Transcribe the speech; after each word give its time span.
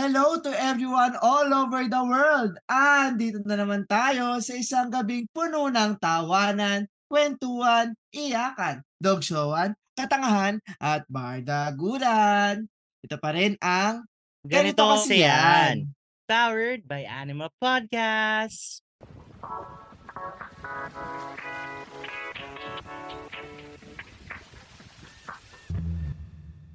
Hello 0.00 0.40
to 0.40 0.48
everyone 0.56 1.12
all 1.20 1.44
over 1.52 1.84
the 1.84 2.00
world! 2.00 2.56
Andito 2.72 3.44
na 3.44 3.60
naman 3.60 3.84
tayo 3.84 4.40
sa 4.40 4.56
isang 4.56 4.88
gabing 4.88 5.28
puno 5.28 5.68
ng 5.68 6.00
tawanan, 6.00 6.88
kwentuhan, 7.04 7.92
iyakan, 8.08 8.80
dogshowhan, 8.96 9.76
katangahan, 9.92 10.56
at 10.80 11.04
bardagulan. 11.04 12.64
Ito 13.04 13.20
pa 13.20 13.36
rin 13.36 13.60
ang 13.60 14.08
Ganito 14.40 14.88
Ganito 14.88 15.04
Kasi 15.04 15.20
yan. 15.20 15.92
Powered 16.24 16.88
by 16.88 17.04
Anima 17.04 17.52
Podcast. 17.60 18.80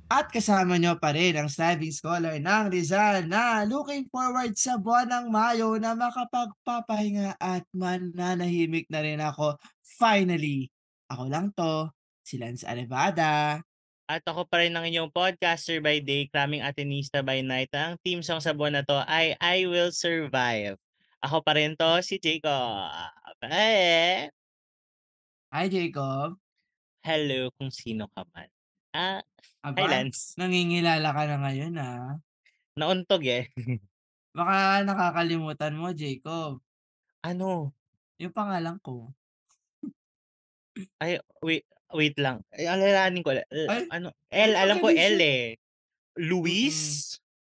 At 0.06 0.30
kasama 0.30 0.78
nyo 0.78 1.02
pa 1.02 1.18
rin 1.18 1.34
ang 1.34 1.50
striving 1.50 1.90
scholar 1.90 2.38
ng 2.38 2.70
Rizal 2.70 3.26
na 3.26 3.66
looking 3.66 4.05
forward 4.14 4.54
sa 4.54 4.78
buwan 4.78 5.09
ng 5.09 5.26
Mayo 5.34 5.82
na 5.82 5.98
makapagpapahinga 5.98 7.34
at 7.41 7.66
mananahimik 7.73 8.86
na 8.94 9.02
rin 9.02 9.18
ako. 9.18 9.58
Finally, 9.98 10.70
ako 11.10 11.23
lang 11.26 11.49
to, 11.58 11.90
si 12.22 12.38
Lance 12.38 12.62
Arevada. 12.62 13.66
At 14.05 14.22
ako 14.30 14.46
pa 14.46 14.62
rin 14.62 14.77
ang 14.77 14.86
inyong 14.86 15.10
podcaster 15.10 15.82
by 15.82 15.98
day, 15.98 16.30
kraming 16.30 16.62
Atenista 16.62 17.26
by 17.26 17.41
night. 17.41 17.74
Ang 17.74 17.98
team 18.05 18.22
song 18.22 18.38
sa 18.38 18.54
buwan 18.54 18.77
na 18.77 18.84
to 18.85 19.02
ay 19.10 19.34
I 19.41 19.66
Will 19.66 19.90
Survive. 19.90 20.77
Ako 21.26 21.41
pa 21.41 21.58
rin 21.58 21.74
to, 21.74 21.98
si 22.05 22.22
Jacob. 22.22 22.94
Eh, 23.41 24.30
Hi 25.49 25.66
Jacob. 25.66 26.38
hello 27.05 27.49
kung 27.58 27.70
sino 27.74 28.05
ka 28.13 28.26
man. 28.34 28.55
Ah, 28.95 29.20
Aba, 29.59 29.91
Lance. 29.91 30.40
nangingilala 30.40 31.12
ka 31.12 31.27
na 31.27 31.35
ngayon 31.44 31.76
ah. 31.76 32.16
Nauntog 32.80 33.27
eh. 33.27 33.52
Baka 34.38 34.84
nakakalimutan 34.84 35.76
mo 35.76 35.91
Jacob, 35.91 36.63
ano? 37.20 37.76
yung 38.16 38.32
pangalan 38.32 38.79
ko. 38.79 39.12
Ay, 40.99 41.20
wait, 41.40 41.63
wait 41.91 42.16
lang. 42.16 42.40
Ay, 42.51 42.68
alalahanin 42.68 43.23
ko. 43.23 43.32
L- 43.32 43.48
Ay, 43.68 43.84
ano? 43.91 44.16
L, 44.32 44.51
alam 44.55 44.79
ko 44.79 44.88
L 44.88 44.96
pagka-mention. 44.96 45.20
eh. 45.20 45.43
Luis? 46.16 46.79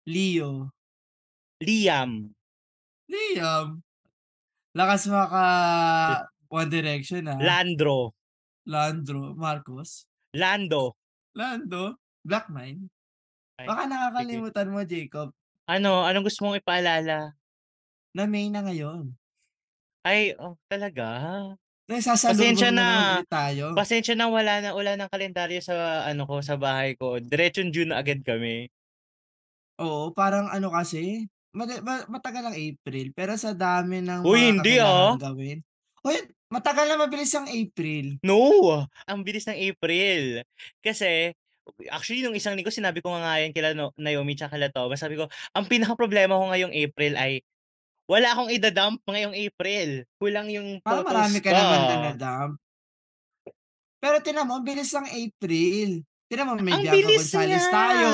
Leo. 0.05 0.69
Liam. 1.61 2.33
Liam. 3.09 3.81
Lakas 4.77 5.09
maka 5.09 5.45
One 6.49 6.69
Direction 6.69 7.29
ah. 7.29 7.41
Landro. 7.41 8.13
Landro. 8.69 9.33
Marcos. 9.33 10.05
Lando. 10.37 10.97
Lando. 11.39 11.95
Black 12.27 12.51
Nine. 12.51 12.91
Ay, 13.63 13.67
Baka 13.71 13.87
nakakalimutan 13.87 14.69
mo 14.75 14.83
Jacob 14.83 15.31
Ano? 15.71 16.03
Anong 16.03 16.27
gusto 16.27 16.43
mong 16.43 16.59
ipaalala? 16.59 17.39
na 18.19 18.25
May 18.27 18.51
na 18.51 18.67
ngayon. 18.67 19.15
Ay, 20.03 20.35
oh, 20.43 20.59
talaga? 20.67 21.07
Pasensya 21.89 22.75
na 22.75 23.23
na. 23.23 23.25
tayo. 23.31 23.73
Pasensya 23.73 24.19
na 24.19 24.27
wala 24.27 24.61
na 24.61 24.75
wala 24.75 24.99
ng 24.99 25.09
kalendaryo 25.09 25.63
sa 25.63 26.05
ano 26.05 26.27
ko 26.27 26.43
sa 26.43 26.59
bahay 26.59 26.99
ko. 26.99 27.23
Diretsong 27.23 27.71
June 27.71 27.95
na 27.95 28.03
agad 28.03 28.21
kami. 28.27 28.69
Oo, 29.79 30.11
parang 30.11 30.51
ano 30.51 30.75
kasi, 30.75 31.31
matagal 32.11 32.51
ang 32.51 32.57
April, 32.59 33.15
pero 33.15 33.39
sa 33.39 33.55
dami 33.55 34.03
ng 34.03 34.27
Uy, 34.27 34.43
mga 34.43 34.49
hindi, 34.51 34.75
kakailangan 34.83 35.23
gawin. 35.23 35.59
Uy, 36.03 36.17
matagal 36.49 36.87
na 36.89 36.97
mabilis 36.97 37.33
ang 37.33 37.49
April. 37.49 38.17
No! 38.25 38.85
Ang 39.05 39.21
bilis 39.25 39.45
ng 39.45 39.57
April. 39.57 40.43
Kasi, 40.81 41.33
actually, 41.89 42.25
nung 42.25 42.37
isang 42.37 42.57
linggo, 42.57 42.73
sinabi 42.73 43.01
ko 43.01 43.13
nga 43.13 43.21
nga 43.23 43.41
yan 43.41 43.53
kila 43.53 43.77
no, 43.77 43.93
Naomi 43.97 44.33
tsaka 44.35 44.57
kila 44.57 44.73
Thomas. 44.73 45.01
Sabi 45.01 45.17
ko, 45.17 45.29
ang 45.53 45.69
pinaka-problema 45.69 46.37
ko 46.37 46.49
ngayong 46.49 46.73
April 46.73 47.15
ay 47.17 47.45
wala 48.09 48.33
akong 48.33 48.49
idadump 48.49 49.05
ngayong 49.05 49.37
April. 49.37 50.09
Kulang 50.17 50.49
yung 50.49 50.81
Parang 50.81 51.05
photos 51.05 51.13
marami 51.13 51.39
ka 51.45 51.51
ko. 51.53 51.57
naman 51.57 51.81
na 51.85 51.97
nadump. 52.09 52.53
Pero 53.99 54.17
tinan 54.23 54.47
mo, 54.49 54.57
ang 54.57 54.65
bilis 54.65 54.89
ng 54.95 55.09
April. 55.11 55.91
Tinan 56.29 56.45
mo, 56.47 56.53
may 56.57 56.73
Ang 56.73 56.85
Bianca 56.87 56.95
bilis 56.97 57.25
Gonzalez 57.29 57.65
niya! 57.65 57.73
tayo. 57.75 58.11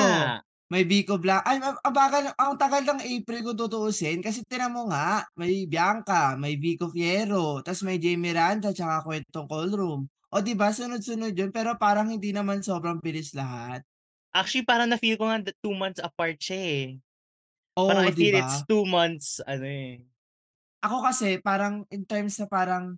May 0.65 0.81
Vico 0.81 1.21
Blanc. 1.21 1.45
Ay, 1.45 1.61
ang 1.61 1.93
bagal, 1.93 2.33
ang 2.33 2.57
tagal 2.57 2.81
ng 2.81 3.01
April 3.05 3.41
ko 3.45 3.51
tutuusin. 3.53 4.17
Kasi 4.25 4.41
tinan 4.49 4.73
mo 4.73 4.89
nga, 4.89 5.21
may 5.37 5.69
Bianca, 5.69 6.33
may 6.33 6.57
Vico 6.57 6.89
Fierro, 6.89 7.61
tapos 7.61 7.85
may 7.85 8.01
Jamie 8.01 8.33
Miranda, 8.33 8.73
tsaka 8.73 9.05
kwentong 9.05 9.45
call 9.45 9.69
room. 9.69 10.01
O 10.33 10.41
di 10.41 10.57
ba 10.57 10.73
sunod-sunod 10.73 11.37
yun, 11.37 11.53
pero 11.53 11.77
parang 11.77 12.09
hindi 12.09 12.33
naman 12.33 12.65
sobrang 12.65 12.97
bilis 12.97 13.37
lahat. 13.37 13.85
Actually, 14.33 14.65
parang 14.65 14.89
na-feel 14.89 15.15
ko 15.15 15.29
nga 15.29 15.39
two 15.61 15.77
months 15.77 16.01
apart 16.01 16.35
siya 16.41 16.59
eh. 16.59 16.85
Oo, 17.77 17.87
Parang 17.93 18.09
I 18.09 18.11
feel 18.11 18.35
it's 18.35 18.65
two 18.65 18.83
months, 18.83 19.39
ano 19.45 19.63
eh. 19.69 20.01
Ako 20.81 21.05
kasi 21.05 21.39
parang 21.39 21.85
in 21.93 22.03
terms 22.03 22.41
na 22.41 22.49
parang 22.49 22.97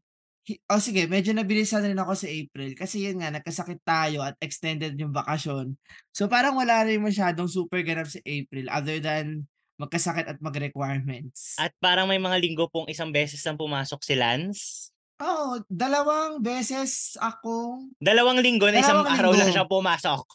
oh 0.71 0.79
sige 0.79 1.11
medyo 1.11 1.35
nabilisan 1.35 1.83
rin 1.83 1.99
ako 1.99 2.13
sa 2.15 2.27
April 2.31 2.71
kasi 2.73 3.03
yun 3.03 3.19
nga 3.19 3.33
nagkasakit 3.33 3.83
tayo 3.83 4.23
at 4.23 4.39
extended 4.39 4.95
yung 4.95 5.11
bakasyon. 5.11 5.75
So 6.15 6.31
parang 6.31 6.55
wala 6.55 6.87
rin 6.87 7.03
masyadong 7.03 7.51
super 7.51 7.83
ganap 7.83 8.07
sa 8.07 8.23
April 8.23 8.71
other 8.71 9.03
than 9.03 9.43
magkasakit 9.77 10.25
at 10.25 10.37
mag-requirements. 10.41 11.53
At 11.61 11.71
parang 11.77 12.09
may 12.09 12.17
mga 12.17 12.41
linggo 12.41 12.65
pong 12.71 12.89
isang 12.89 13.13
beses 13.13 13.43
nang 13.45 13.59
pumasok 13.61 14.01
si 14.01 14.17
Lance. 14.17 14.89
Oo, 15.17 15.61
dalawang 15.65 16.41
beses 16.41 17.17
akong 17.17 17.89
Dalawang 17.97 18.41
linggo 18.41 18.69
na 18.69 18.81
isang 18.81 19.01
Dalawang 19.01 19.17
araw 19.17 19.31
lang 19.33 19.49
siya 19.53 19.65
pumasok. 19.65 20.25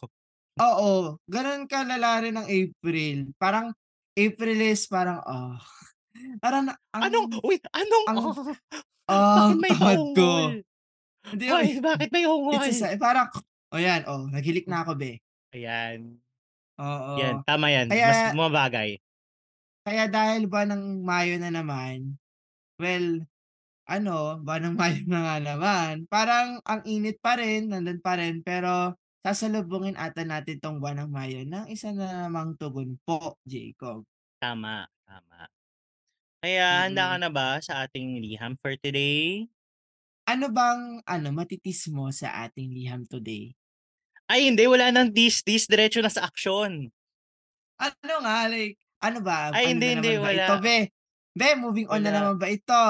oo, 0.59 1.17
gano'n 1.27 1.67
kalala 1.67 2.23
rin 2.23 2.35
ang 2.35 2.47
April. 2.47 3.31
Parang 3.39 3.71
April 4.13 4.59
is 4.59 4.85
parang, 4.85 5.23
ah, 5.23 5.59
parang 6.39 6.63
na 6.69 6.73
ang 6.95 7.01
Anong, 7.09 7.27
uy, 7.43 7.57
anong, 7.71 8.05
ang 8.07 8.17
bakit 9.07 9.53
ang 9.53 9.59
may 9.59 9.71
tamad 9.73 9.99
ko. 10.15 10.29
Hindi, 11.23 11.45
Hoy, 11.47 11.65
eh, 11.75 11.79
bakit 11.79 12.09
may 12.11 12.25
ungol? 12.27 12.59
it's 12.67 12.83
a 12.83 12.95
si 12.95 12.97
parang 12.99 13.27
oh 13.73 13.79
yan, 13.79 14.03
oh, 14.07 14.27
naghilik 14.27 14.67
na 14.67 14.83
ako 14.83 14.95
be. 14.99 15.19
Ayan. 15.55 16.19
Oo. 16.81 17.15
Yan, 17.21 17.45
tama 17.45 17.69
yan. 17.69 17.87
Mas 17.87 17.95
Kaya 17.99 18.33
mabagay. 18.35 18.97
kaya 19.83 20.07
dahil 20.07 20.47
buwan 20.47 20.73
ng 20.75 20.83
Mayo 21.03 21.35
na 21.39 21.51
naman, 21.51 22.15
well, 22.79 23.23
ano, 23.87 24.39
buwan 24.43 24.71
ng 24.71 24.75
Mayo 24.81 25.01
na 25.07 25.19
nga 25.25 25.37
naman, 25.43 25.93
parang 26.07 26.59
ang 26.67 26.81
init 26.87 27.19
pa 27.19 27.35
rin, 27.39 27.69
nandun 27.71 27.99
pa 28.03 28.15
rin, 28.19 28.41
pero 28.43 28.95
sasalubungin 29.23 29.95
ata 29.99 30.23
natin 30.27 30.59
'tong 30.59 30.79
buwan 30.83 31.07
ng 31.07 31.11
Mayo 31.11 31.39
ng 31.47 31.65
isa 31.71 31.91
na 31.95 32.27
namang 32.27 32.55
tugon 32.59 32.99
po, 33.07 33.39
Jacob. 33.47 34.03
Tama, 34.41 34.83
tama. 35.07 35.47
Kaya 36.43 36.83
handa 36.83 37.07
ka 37.07 37.15
Mm. 37.15 37.21
na 37.23 37.29
ba 37.31 37.47
sa 37.63 37.87
ating 37.87 38.19
liham 38.19 38.59
for 38.59 38.75
today? 38.75 39.47
Ano 40.27 40.51
bang 40.51 40.99
ano, 41.07 41.27
matitis 41.31 41.87
mo 41.87 42.11
sa 42.11 42.43
ating 42.43 42.75
liham 42.75 43.07
today? 43.07 43.55
Ay, 44.27 44.51
hindi. 44.51 44.67
Wala 44.67 44.91
nang 44.91 45.07
dis-dis. 45.07 45.67
Diretso 45.67 46.03
na 46.03 46.11
sa 46.11 46.27
aksyon. 46.27 46.91
Ano 47.79 48.13
nga, 48.23 48.47
like, 48.47 48.75
ano 48.99 49.19
ba? 49.19 49.51
Ay, 49.51 49.71
Ano 49.71 49.79
hindi, 49.79 49.87
na 49.87 49.93
hindi. 49.99 50.11
naman 50.15 50.23
ba 50.23 50.31
ito, 50.33 50.53
Wala. 50.53 50.63
be? 50.63 50.77
Be, 51.33 51.47
moving 51.55 51.87
on 51.87 51.99
na 51.99 52.11
Wala. 52.11 52.17
naman 52.19 52.35
ba 52.39 52.47
ito? 52.47 52.83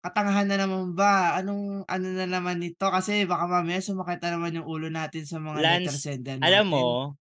Katangahan 0.00 0.48
na 0.48 0.56
naman 0.60 0.92
ba? 0.92 1.36
Anong 1.36 1.84
ano 1.84 2.06
na 2.08 2.24
naman 2.24 2.60
ito? 2.60 2.84
Kasi 2.84 3.24
baka 3.24 3.44
mamaya 3.46 3.80
sumakit 3.80 4.20
na 4.20 4.36
naman 4.36 4.56
yung 4.56 4.68
ulo 4.68 4.88
natin 4.88 5.24
sa 5.24 5.40
mga 5.40 5.56
letter 5.60 5.88
Lance, 5.88 6.00
sender 6.00 6.36
alam 6.40 6.68
natin. 6.68 6.72
mo, 6.72 6.84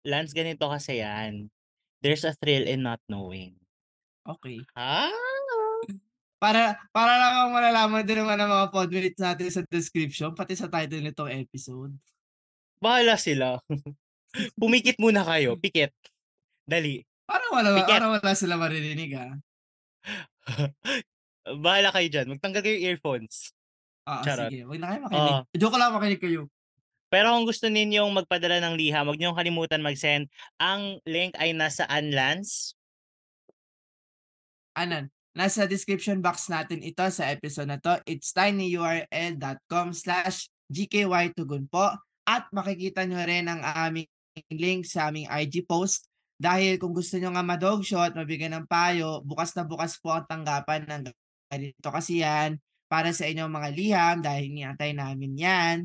Lance, 0.04 0.32
ganito 0.32 0.64
kasi 0.68 1.00
yan. 1.00 1.52
There's 2.00 2.24
a 2.24 2.32
thrill 2.32 2.64
in 2.64 2.80
not 2.80 3.00
knowing. 3.08 3.56
Okay. 4.24 4.64
Ah? 4.72 5.12
Para 6.44 6.76
para 6.92 7.16
lang 7.16 7.34
ang 7.40 7.50
malalaman 7.56 8.04
din 8.04 8.20
naman 8.20 8.36
ng 8.36 8.52
mga 8.52 8.66
podmates 8.68 9.16
natin 9.16 9.48
sa 9.48 9.64
description, 9.64 10.36
pati 10.36 10.52
sa 10.52 10.68
title 10.68 11.00
nitong 11.00 11.32
episode. 11.40 11.96
Bahala 12.76 13.16
sila. 13.16 13.64
Pumikit 14.60 15.00
muna 15.00 15.24
kayo. 15.24 15.56
Pikit. 15.56 15.88
Dali. 16.68 17.00
Parang 17.24 17.48
wala, 17.48 17.80
Pikit. 17.80 17.96
parang 17.96 18.12
wala 18.12 18.32
sila 18.36 18.60
maririnig 18.60 19.16
ah. 19.16 19.32
Bahala 21.64 21.88
kayo 21.96 22.12
dyan. 22.12 22.36
Magtanggal 22.36 22.60
kayo 22.60 22.76
earphones. 22.92 23.56
Oo, 24.04 24.20
Charot. 24.20 24.52
sige. 24.52 24.68
Huwag 24.68 24.80
na 24.84 24.88
kayo 24.92 25.00
makinig. 25.00 25.24
Oo. 25.32 25.40
Joke 25.56 25.80
lang 25.80 25.96
makinig 25.96 26.20
kayo. 26.20 26.52
Pero 27.08 27.32
kung 27.32 27.48
gusto 27.48 27.72
ninyong 27.72 28.12
magpadala 28.20 28.60
ng 28.60 28.76
liham, 28.76 29.08
huwag 29.08 29.16
niyong 29.16 29.38
kalimutan 29.38 29.80
mag-send. 29.80 30.28
Ang 30.60 31.00
link 31.08 31.32
ay 31.40 31.56
nasaan, 31.56 32.12
Lance? 32.12 32.76
Anan, 34.76 35.13
nasa 35.34 35.66
description 35.66 36.22
box 36.22 36.46
natin 36.46 36.80
ito 36.80 37.02
sa 37.10 37.28
episode 37.30 37.68
na 37.68 37.78
to. 37.82 37.98
It's 38.06 38.30
tinyurl.com 38.30 39.90
slash 39.92 40.48
gkytugon 40.70 41.66
po. 41.68 41.90
At 42.24 42.48
makikita 42.54 43.04
nyo 43.04 43.20
rin 43.20 43.50
ang 43.50 43.60
aming 43.60 44.08
link 44.54 44.88
sa 44.88 45.10
aming 45.12 45.28
IG 45.28 45.66
post. 45.66 46.08
Dahil 46.34 46.80
kung 46.80 46.94
gusto 46.96 47.18
nyo 47.18 47.30
nga 47.34 47.44
ma-dog 47.46 47.86
shot, 47.86 48.16
mabigyan 48.16 48.58
ng 48.58 48.66
payo, 48.66 49.22
bukas 49.22 49.54
na 49.54 49.62
bukas 49.62 50.00
po 50.02 50.10
ang 50.10 50.26
tanggapan 50.26 50.82
ng 50.88 51.02
ganito 51.46 51.88
kasi 51.94 52.24
yan 52.24 52.58
para 52.90 53.10
sa 53.14 53.26
inyong 53.26 53.50
mga 53.50 53.68
liham 53.74 54.16
dahil 54.22 54.50
niantay 54.50 54.94
namin 54.94 55.32
yan. 55.34 55.78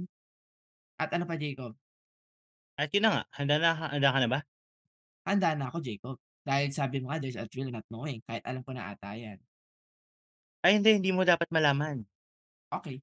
At 1.00 1.14
ano 1.16 1.26
pa, 1.26 1.40
Jacob? 1.40 1.74
At 2.76 2.92
yun 2.92 3.08
na 3.08 3.12
nga. 3.12 3.24
Handa, 3.34 3.56
na, 3.58 3.72
handa 3.92 4.10
ka 4.14 4.20
na 4.20 4.30
ba? 4.30 4.40
Handa 5.26 5.50
na 5.56 5.72
ako, 5.72 5.80
Jacob. 5.82 6.18
Dahil 6.48 6.72
sabi 6.72 7.04
mo 7.04 7.12
nga, 7.12 7.20
there's 7.20 7.36
a 7.40 7.48
thrill 7.52 7.72
not 7.72 7.84
knowing, 7.92 8.24
kahit 8.24 8.44
alam 8.48 8.64
ko 8.64 8.72
na 8.72 8.92
ata 8.96 9.12
yan. 9.20 9.40
Ay 10.64 10.76
hindi, 10.76 10.92
hindi 11.00 11.12
mo 11.16 11.24
dapat 11.24 11.48
malaman. 11.56 12.04
Okey. 12.72 13.02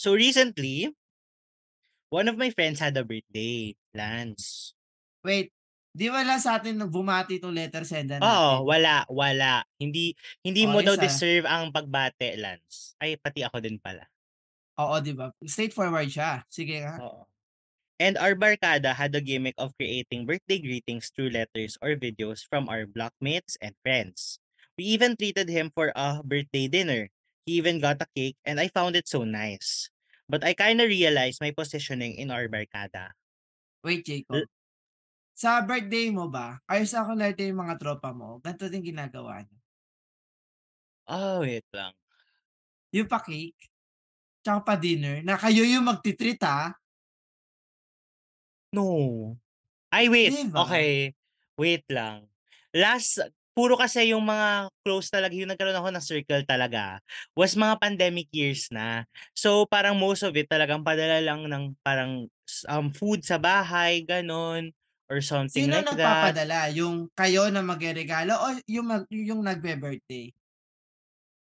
So 0.00 0.12
recently 0.14 0.92
one 2.12 2.28
of 2.28 2.38
my 2.38 2.50
friends 2.50 2.78
had 2.78 2.96
a 2.96 3.04
birthday, 3.04 3.74
Lance. 3.94 4.72
Wait, 5.24 5.48
'di 5.96 6.06
wala 6.12 6.36
sa'tin 6.36 6.76
na 6.76 6.86
bumati 6.90 7.40
'tong 7.40 7.54
letter 7.56 7.84
sender 7.88 8.20
Oo, 8.20 8.64
natin? 8.64 8.64
wala, 8.64 9.04
wala. 9.12 9.60
Hindi 9.76 10.16
hindi 10.40 10.64
Oh, 10.64 10.64
mo 10.64 10.80
daw 10.80 10.96
ayos, 10.96 10.98
ah. 10.98 11.20
deserve 11.20 11.44
ang 11.44 11.68
pagbati, 11.68 12.32
Lance. 12.40 12.96
Ay, 12.96 13.20
pati 13.20 13.44
ako 13.44 13.60
din 13.60 13.76
pala. 13.76 14.08
Oo, 14.78 15.00
'di 15.00 15.12
ba? 15.16 15.32
Straightforward 15.40 16.08
siya. 16.12 16.44
Sige 16.52 16.84
nga. 16.84 17.00
Oo. 17.00 17.26
And 17.98 18.16
our 18.20 18.34
barkada 18.36 18.92
had 18.94 19.14
a 19.16 19.20
gimmick 19.24 19.54
of 19.58 19.72
creating 19.76 20.26
birthday 20.26 20.58
greetings 20.60 21.08
through 21.08 21.30
letters 21.32 21.76
or 21.80 21.96
videos 21.96 22.44
from 22.44 22.68
our 22.68 22.84
blockmates 22.84 23.56
and 23.60 23.72
friends. 23.82 24.38
We 24.76 24.84
even 24.92 25.16
treated 25.16 25.48
him 25.48 25.72
for 25.72 25.92
a 25.96 26.20
birthday 26.24 26.68
dinner. 26.68 27.08
He 27.46 27.56
even 27.56 27.80
got 27.80 28.02
a 28.02 28.08
cake 28.14 28.36
and 28.44 28.60
I 28.60 28.68
found 28.68 28.96
it 28.96 29.08
so 29.08 29.24
nice. 29.24 29.88
But 30.28 30.44
I 30.44 30.52
kinda 30.52 30.84
realized 30.84 31.40
my 31.40 31.52
positioning 31.52 32.16
in 32.20 32.30
our 32.30 32.48
barkada. 32.48 33.16
Wait, 33.84 34.04
Jacob. 34.04 34.44
Sa 35.36 35.62
birthday 35.68 36.08
mo 36.12 36.26
ba, 36.32 36.60
ayos 36.72 36.92
na 36.96 37.06
kumarte 37.08 37.42
yung 37.48 37.60
mga 37.64 37.76
tropa 37.80 38.10
mo, 38.12 38.40
ganito 38.44 38.66
din 38.72 38.82
ginagawa 38.90 39.44
niyo? 39.44 39.58
Ah, 41.06 41.38
wait 41.40 41.64
lang. 41.72 41.94
Yung 42.94 43.08
pa-cake, 43.10 43.58
tsaka 44.44 44.60
pa-dinner 44.74 45.22
na 45.26 45.36
kayo 45.38 45.62
yung 45.66 45.86
magti-treat, 45.88 46.40
ah. 46.46 46.74
No. 48.72 49.38
Ay 49.92 50.08
wait, 50.12 50.34
'Di 50.34 50.44
ba? 50.52 50.66
okey. 50.66 51.14
Wait 51.58 51.84
lang. 51.90 52.28
Last 52.74 53.22
puro 53.56 53.76
kasi 53.80 54.12
yung 54.12 54.24
mga 54.28 54.68
close 54.84 55.08
talaga 55.08 55.32
yung 55.36 55.48
nagkaroon 55.52 55.76
ako 55.78 55.90
ng 55.94 56.04
circle 56.04 56.44
talaga 56.44 57.00
was 57.32 57.56
mga 57.56 57.80
pandemic 57.80 58.28
years 58.34 58.68
na. 58.70 59.08
So, 59.32 59.64
parang 59.64 59.96
most 59.96 60.22
of 60.26 60.36
it 60.36 60.48
talagang 60.50 60.84
padala 60.84 61.24
lang 61.24 61.48
ng 61.48 61.64
parang 61.80 62.28
um, 62.68 62.86
food 62.92 63.24
sa 63.24 63.40
bahay, 63.40 64.04
gano'n 64.04 64.72
or 65.08 65.20
something 65.24 65.64
Sino 65.64 65.74
like 65.74 65.88
that. 65.96 66.36
nagpapadala, 66.36 66.58
yung 66.78 66.96
kayo 67.18 67.44
na 67.50 67.62
magreregalo 67.70 68.34
o 68.44 68.46
yung 68.74 68.86
mag 68.90 69.02
yung 69.30 69.40
nagbe-birthday? 69.48 70.26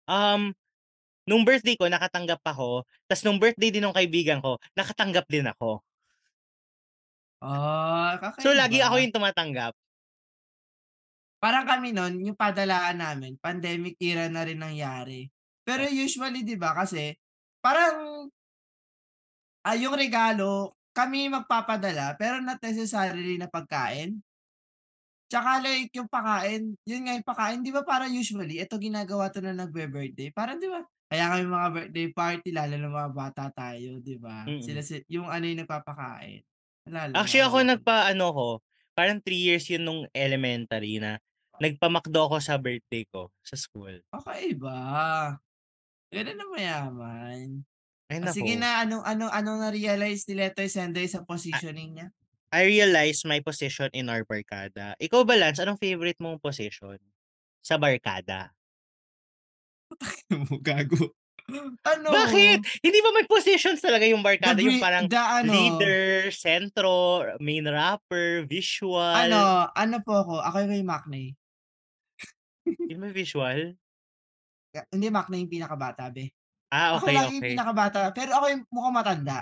Um, 0.09 0.51
nung 1.29 1.43
birthday 1.47 1.75
ko 1.79 1.87
nakatanggap 1.89 2.41
ako, 2.45 2.85
tas 3.09 3.23
nung 3.25 3.39
birthday 3.41 3.69
din 3.73 3.83
nung 3.85 3.95
kaibigan 3.97 4.41
ko, 4.43 4.57
nakatanggap 4.77 5.25
din 5.29 5.47
ako. 5.49 5.83
Ah, 7.41 8.21
So, 8.39 8.53
lagi 8.55 8.79
ako 8.83 8.95
kakaiba. 8.95 9.01
yung 9.01 9.13
tumatanggap. 9.15 9.73
Parang 11.41 11.65
kami 11.65 11.89
nun, 11.89 12.21
yung 12.21 12.37
padalaan 12.37 13.01
namin 13.01 13.33
pandemic 13.41 13.97
era 13.97 14.29
na 14.29 14.45
rin 14.45 14.61
nangyari. 14.61 15.25
Pero 15.65 15.89
usually 15.89 16.45
'di 16.45 16.53
ba 16.61 16.77
kasi, 16.77 17.17
parang 17.65 18.29
ah, 19.65 19.77
yung 19.77 19.93
regalo, 19.93 20.73
kami 20.89 21.29
magpapadala 21.29 22.17
pero 22.17 22.41
not 22.41 22.57
necessarily 22.65 23.37
na 23.37 23.45
pagkain. 23.47 24.21
Tsaka 25.31 25.63
like 25.63 25.95
yung 25.95 26.11
pakain, 26.11 26.75
yun 26.83 27.01
nga 27.07 27.15
yung 27.15 27.23
pakain 27.23 27.63
'di 27.63 27.71
ba 27.71 27.87
parang 27.87 28.11
usually 28.11 28.59
ito 28.59 28.75
ginagawa 28.75 29.31
'to 29.31 29.39
na 29.39 29.55
nagbi-birthday, 29.55 30.27
parang 30.35 30.59
'di 30.59 30.67
ba, 30.67 30.83
kaya 31.07 31.31
kami 31.31 31.43
mga 31.47 31.69
birthday 31.71 32.07
party 32.11 32.49
lalo 32.51 32.75
na 32.75 32.89
mga 32.91 33.09
bata 33.15 33.43
tayo 33.55 34.03
'di 34.03 34.19
ba, 34.19 34.51
sila 34.59 34.83
Mm. 34.83 34.83
si 34.83 34.99
yung 35.07 35.31
ano 35.31 35.47
yung 35.47 35.63
nagpapakain. 35.63 36.43
Lang, 36.91 37.15
Actually, 37.15 37.47
ako 37.47 37.57
lang. 37.63 37.69
nagpa-ano 37.79 38.25
ko, 38.35 38.47
parang 38.91 39.23
3 39.23 39.39
years 39.39 39.63
yun 39.71 39.83
nung 39.87 40.01
elementary 40.11 40.99
na 40.99 41.17
nagpa-McDo 41.63 42.27
ako 42.27 42.37
sa 42.43 42.59
birthday 42.59 43.07
ko 43.07 43.31
sa 43.41 43.55
school. 43.55 44.03
Kakaiba. 44.11 44.75
Ganun 46.11 46.41
ang 46.43 46.51
mayaman. 46.51 47.47
Ay 48.11 48.19
Oh, 48.19 48.27
sige 48.35 48.59
na, 48.59 48.83
anong 48.83 49.07
anong 49.07 49.31
anong 49.31 49.59
na-realize 49.63 50.27
ni 50.27 50.35
letter 50.35 50.67
sender 50.67 51.07
sa 51.07 51.23
Ah 51.23 51.27
positioning 51.31 51.95
niya? 51.95 52.07
I 52.51 52.67
realized 52.67 53.23
my 53.23 53.39
position 53.39 53.87
in 53.95 54.11
our 54.11 54.27
barkada. 54.27 54.99
Ikaw 54.99 55.23
ba, 55.23 55.39
Lance, 55.39 55.63
anong 55.63 55.79
favorite 55.79 56.19
mong 56.19 56.43
position 56.43 56.99
sa 57.63 57.79
barkada? 57.79 58.51
Mo, 60.29 60.57
gago. 60.67 61.15
Ano, 61.85 62.11
Bakit? 62.11 62.83
Hindi 62.83 62.99
ba 62.99 63.09
may 63.15 63.23
positions 63.29 63.79
talaga 63.79 64.03
yung 64.09 64.19
the 64.39 64.51
barkada, 64.51 64.59
yung 64.59 64.75
bri 64.75 64.77
parang 64.81 65.07
the 65.11 65.17
ano 65.39 65.55
leader, 65.55 66.27
sentro, 66.33 67.23
main 67.39 67.63
rapper, 67.65 68.43
visual? 68.45 69.21
ano, 69.21 69.67
ano 69.75 69.95
po 70.05 70.11
ako, 70.23 70.33
ako 70.43 70.57
yung 70.67 70.87
maknae. 70.91 71.35
Yun 72.89 73.01
ba 73.01 73.09
visual? 73.13 73.77
Ya 74.75 74.81
hindi, 74.91 75.07
maknae 75.11 75.43
yung 75.43 75.51
pinakabata 75.51 76.07
be. 76.15 76.31
Ah, 76.71 76.95
Ako 76.95 77.05
okey, 77.05 77.17
lagi 77.17 77.39
yung 77.39 77.47
pinakabata, 77.49 78.11
pero 78.15 78.31
ako 78.39 78.45
yung 78.53 78.63
mukhang 78.71 78.95
matanda. 78.97 79.39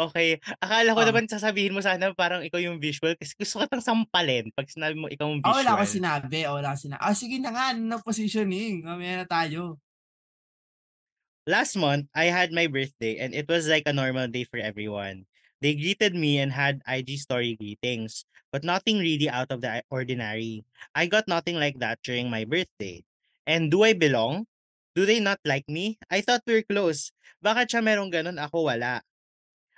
Okey. 0.00 0.40
Akala 0.56 0.96
ko 0.96 1.00
Oh. 1.00 1.04
naman 1.04 1.28
sasabihin 1.28 1.76
mo 1.76 1.84
sana 1.84 2.16
parang 2.16 2.40
ikaw 2.40 2.56
yung 2.56 2.80
visual 2.80 3.12
kasi 3.20 3.36
gusto 3.36 3.60
kitang 3.60 3.84
sampalin 3.84 4.48
'pag 4.56 4.64
sinabi 4.72 4.96
mong 4.96 5.12
ikaw 5.12 5.28
ang 5.28 5.44
Ah, 5.44 5.58
wala 5.58 5.74
akong 5.74 5.90
visual. 5.90 5.98
sinabi, 5.98 6.46
oh, 6.46 6.54
wala 6.54 6.70
akong 6.70 6.82
sina 6.86 6.96
ah, 7.02 7.14
sige 7.18 7.42
na 7.42 7.50
nga, 7.50 7.64
ano 7.74 7.98
positioning, 7.98 8.86
mamaya 8.86 9.22
na 9.22 9.26
tayo. 9.26 9.82
Last 11.46 11.74
month, 11.76 12.06
I 12.14 12.26
had 12.30 12.52
my 12.52 12.66
birthday 12.66 13.18
and 13.18 13.34
it 13.34 13.48
was 13.48 13.66
like 13.66 13.82
a 13.86 13.92
normal 13.92 14.28
day 14.28 14.44
for 14.44 14.58
everyone. 14.58 15.26
They 15.60 15.74
greeted 15.74 16.14
me 16.14 16.38
and 16.38 16.52
had 16.52 16.82
IG 16.86 17.16
story 17.18 17.54
greetings, 17.56 18.24
but 18.50 18.64
nothing 18.64 18.98
really 18.98 19.28
out 19.30 19.50
of 19.50 19.60
the 19.60 19.82
ordinary. 19.90 20.64
I 20.94 21.06
got 21.06 21.26
nothing 21.28 21.56
like 21.56 21.78
that 21.78 22.02
during 22.02 22.30
my 22.30 22.44
birthday. 22.44 23.02
And 23.46 23.70
do 23.70 23.82
I 23.82 23.92
belong? 23.94 24.46
Do 24.94 25.06
they 25.06 25.18
not 25.20 25.40
like 25.44 25.66
me? 25.68 25.98
I 26.10 26.20
thought 26.20 26.42
we're 26.46 26.62
close. 26.66 27.10
Bakit 27.42 27.74
siya 27.74 27.82
merong 27.82 28.10
gano'n, 28.14 28.38
ako 28.38 28.70
wala? 28.70 29.02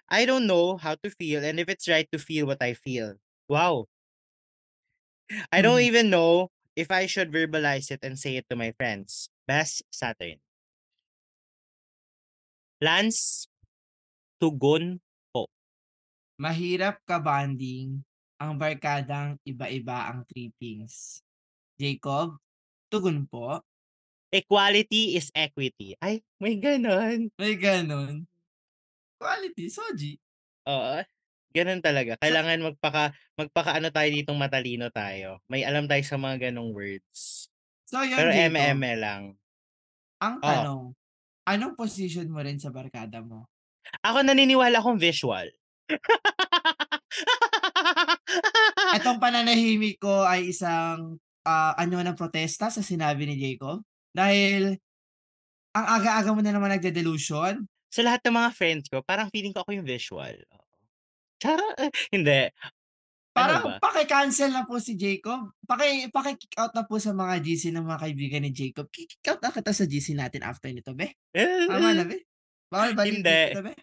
I 0.08 0.24
don't 0.26 0.46
know 0.48 0.76
how 0.78 0.96
to 1.00 1.10
feel 1.10 1.44
and 1.44 1.60
if 1.60 1.68
it's 1.68 1.88
right 1.88 2.08
to 2.12 2.18
feel 2.20 2.46
what 2.48 2.62
I 2.62 2.74
feel. 2.74 3.16
Wow. 3.48 3.88
I 5.52 5.62
don't 5.62 5.80
Mhm. 5.80 5.88
even 5.88 6.10
know 6.10 6.50
if 6.76 6.90
I 6.90 7.06
should 7.06 7.32
verbalize 7.32 7.90
it 7.90 8.00
and 8.02 8.18
say 8.18 8.36
it 8.36 8.48
to 8.50 8.56
my 8.56 8.72
friends. 8.72 9.30
Best, 9.46 9.82
Saturn. 9.90 10.43
Lance, 12.84 13.48
tugon 14.36 15.00
po. 15.32 15.48
Mahirap 16.36 17.00
ka-bonding 17.08 18.04
ang 18.36 18.60
barkadang 18.60 19.40
iba-iba 19.48 20.12
ang 20.12 20.28
trippings. 20.28 21.24
Jacob, 21.80 22.36
tugon 22.92 23.24
po. 23.24 23.64
Equality 24.28 25.16
is 25.16 25.32
equity. 25.32 25.96
Ay, 25.96 26.20
may 26.36 26.60
gano'n. 26.60 27.32
May 27.40 27.56
gano'n. 27.56 28.28
Quality, 29.16 29.64
Soji. 29.72 30.20
Oo, 30.68 31.00
gano'n 31.56 31.80
talaga. 31.80 32.20
Kailangan 32.20 32.68
magpaka 32.68 33.16
magpaka-ano 33.40 33.88
tayo 33.88 34.08
ditong 34.12 34.36
matalino 34.36 34.92
tayo. 34.92 35.40
May 35.48 35.64
alam 35.64 35.88
tayo 35.88 36.04
sa 36.04 36.20
mga 36.20 36.52
gano'ng 36.52 36.76
words. 36.76 37.48
So 37.88 38.04
yun, 38.04 38.20
Pero 38.20 38.28
Jacob. 38.28 38.52
eme-eme 38.52 38.92
lang. 39.00 39.22
Ang 40.20 40.36
Oh. 40.44 40.92
Anong 41.48 41.76
position 41.76 42.28
mo 42.28 42.40
rin 42.40 42.60
sa 42.60 42.72
barkada 42.72 43.20
mo? 43.20 43.48
Ako 44.00 44.24
naniniwala 44.24 44.80
akong 44.80 44.96
visual. 44.96 45.48
Etong 48.96 49.20
pananahimik 49.24 50.00
ko 50.00 50.24
ay 50.24 50.50
isang, 50.50 51.20
ah, 51.44 51.76
anyo 51.76 52.00
ng 52.00 52.16
protesta 52.16 52.72
sa 52.72 52.80
sinabi 52.80 53.28
ni 53.28 53.36
Jacob. 53.36 53.84
Dahil 54.14 54.78
ang 55.74 55.86
aga-aga 56.00 56.30
mo 56.32 56.40
na 56.40 56.54
naman 56.54 56.70
nagde-delusion. 56.72 57.66
Sa 57.90 58.00
lahat 58.02 58.22
ng 58.26 58.34
mga 58.34 58.50
friends 58.54 58.86
ko, 58.90 59.02
parang 59.02 59.30
feeling 59.30 59.54
ko 59.54 59.62
ako 59.62 59.70
yung 59.74 59.86
visual. 59.86 60.34
Chara 61.38 61.66
eh, 61.78 61.90
Ano 63.34 63.38
Parang 63.42 63.62
ba? 63.66 63.82
paki-cancel 63.82 64.54
na 64.54 64.62
po 64.62 64.78
si 64.78 64.94
Jacob. 64.94 65.50
Paki 65.66 66.06
paki-kick 66.14 66.54
out 66.54 66.70
na 66.70 66.86
po 66.86 67.02
sa 67.02 67.10
mga 67.10 67.42
GC 67.42 67.74
ng 67.74 67.82
mga 67.82 67.98
kaibigan 68.06 68.42
ni 68.46 68.54
Jacob. 68.54 68.86
Ki-kick 68.94 69.26
out 69.26 69.42
na 69.42 69.50
kita 69.50 69.74
sa 69.74 69.90
GC 69.90 70.14
natin 70.14 70.46
after 70.46 70.70
nito, 70.70 70.94
be. 70.94 71.10
Tama 71.34 71.98
na, 71.98 72.06
be. 72.06 72.22
Bawal 72.70 72.94
balikan 72.94 73.26
Hindi. 73.26 73.42
kita, 73.50 73.62
be. 73.66 73.74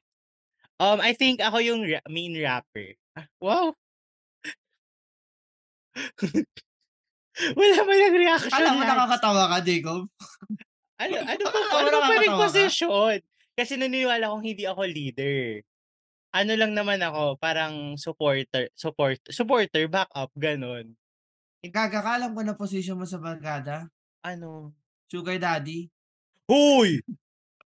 Um, 0.79 1.03
I 1.03 1.11
think 1.13 1.43
ako 1.43 1.59
yung 1.59 1.83
ra 1.83 1.99
main 2.07 2.31
rapper. 2.39 2.95
Ah, 3.13 3.27
wow! 3.43 3.75
Wala 7.59 7.77
man 7.83 7.95
lang 7.99 8.15
reaction, 8.15 8.51
Akala 8.55 8.75
mo 8.75 8.83
nakakatawa 8.87 9.43
ka, 9.51 9.57
Jacob? 9.67 10.07
Ano 10.95 11.15
ano 11.27 11.43
pa 11.51 11.59
ano 11.75 11.97
pa 11.99 12.17
ka? 12.23 12.39
posisyon? 12.47 13.19
Kasi 13.51 13.75
naniniwala 13.75 14.31
akong 14.31 14.45
hindi 14.47 14.63
ako 14.63 14.81
leader. 14.87 15.59
Ano 16.31 16.55
lang 16.55 16.71
naman 16.71 17.03
ako, 17.03 17.35
parang 17.43 17.99
supporter 17.99 18.71
support 18.71 19.19
supporter, 19.27 19.91
backup, 19.91 20.31
gano'n. 20.39 20.95
Gaga 21.59 21.99
ka, 21.99 22.11
alam 22.15 22.31
ko 22.31 22.41
na 22.41 22.55
position 22.55 22.95
mo 22.95 23.03
sa 23.03 23.19
barkada. 23.19 23.91
Ano? 24.23 24.71
Sugar 25.11 25.35
daddy. 25.35 25.91
Hoy! 26.47 27.03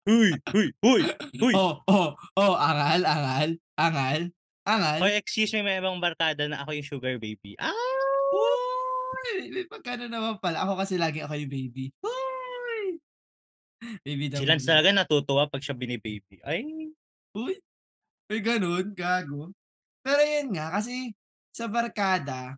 Hoy! 0.05 0.37
Hoy! 0.53 0.67
Hoy! 0.85 1.01
Hoy! 1.41 1.53
Oh, 1.57 1.81
oh, 1.89 2.13
oh, 2.37 2.53
angal, 2.55 3.01
angal, 3.03 3.49
angal, 3.75 4.21
angal. 4.69 4.99
Hoy, 5.01 5.17
excuse 5.17 5.49
me, 5.57 5.65
may 5.65 5.81
ibang 5.81 5.97
barkada 5.97 6.45
na 6.45 6.61
ako 6.61 6.77
yung 6.77 6.87
sugar 6.87 7.15
baby. 7.17 7.57
Ah! 7.57 7.73
Uy, 7.73 9.49
may 9.49 9.65
pagka-ano 9.65 10.05
naman 10.05 10.37
pala, 10.37 10.61
ako 10.61 10.77
kasi 10.77 11.01
lagi 11.01 11.25
ako 11.25 11.33
yung 11.41 11.49
baby. 11.51 11.89
Uy! 12.05 13.01
Baby 14.05 14.29
Si 14.29 14.39
the 14.39 14.47
Lance 14.47 14.69
talaga 14.69 14.93
natutuwa 14.93 15.49
'pag 15.49 15.59
siya 15.59 15.75
bini-baby. 15.75 16.39
Ay! 16.45 16.93
Uy, 17.35 17.57
may 18.29 18.41
gano'n? 18.43 18.93
Gago. 18.95 19.51
Pero 20.05 20.21
yun 20.23 20.55
nga, 20.55 20.73
kasi 20.75 21.13
sa 21.55 21.67
barkada, 21.71 22.55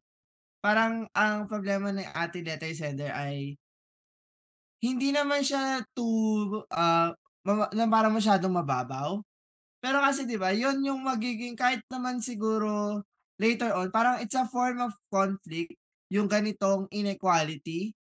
parang 0.64 1.08
ang 1.16 1.48
problema 1.50 1.92
ni 1.94 2.04
ate 2.06 2.42
letter 2.46 2.74
sender 2.76 3.12
ay 3.14 3.58
hindi 4.84 5.10
naman 5.16 5.42
siya 5.44 5.82
too, 5.96 6.64
ah, 6.72 7.12
mama 7.46 7.70
na 7.74 7.86
parang 7.88 8.14
masyadong 8.16 8.52
mababaw. 8.54 9.22
Pero 9.84 10.02
kasi 10.04 10.26
'di 10.28 10.38
ba, 10.42 10.52
yun 10.56 10.82
yung 10.86 11.02
magiging 11.06 11.56
kahit 11.58 11.82
naman 11.92 12.20
siguro 12.24 13.02
later 13.40 13.74
on, 13.78 13.90
parang 13.94 14.20
it's 14.24 14.36
a 14.38 14.48
form 14.50 14.82
of 14.84 14.94
conflict, 15.14 15.76
yung 16.12 16.28
ganitong 16.32 16.88
inequality, 16.94 17.94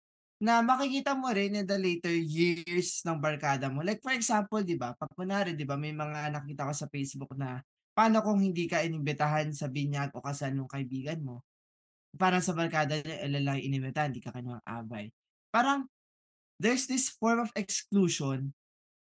na 0.43 0.59
makikita 0.59 1.15
mo 1.15 1.31
rin 1.31 1.55
in 1.55 1.67
the 1.71 1.79
later 1.79 2.11
years 2.11 3.07
ng 3.07 3.23
barkada 3.23 3.71
mo. 3.71 3.87
Like 3.87 4.03
for 4.03 4.11
example 4.11 4.59
'di 4.59 4.75
ba, 4.75 4.91
'pag 4.99 5.15
kunwari 5.15 5.55
'di 5.55 5.63
ba, 5.63 5.79
may 5.79 5.95
mga 5.95 6.35
nakita 6.35 6.67
ko 6.67 6.75
sa 6.75 6.91
Facebook 6.91 7.33
na, 7.39 7.63
paano 7.95 8.19
kung 8.27 8.43
hindi 8.43 8.67
ka 8.67 8.83
inimbitahan 8.83 9.55
sa 9.55 9.71
binyag 9.71 10.11
o 10.19 10.25
kasal 10.25 10.51
nung 10.51 10.67
kaibigan 10.67 11.23
mo? 11.23 11.47
Parang 12.19 12.43
sa 12.43 12.53
barkada 12.59 12.99
ilan 13.23 13.43
lang 13.47 13.57
yung 13.63 13.79
inimbitahan, 13.79 14.11
'di 14.11 14.19
ka 14.19 14.35
kinuhang 14.35 14.67
abay. 14.67 15.15
Parang 15.55 15.87
there's 16.59 16.91
this 16.91 17.15
form 17.15 17.47
of 17.47 17.55
exclusion 17.55 18.51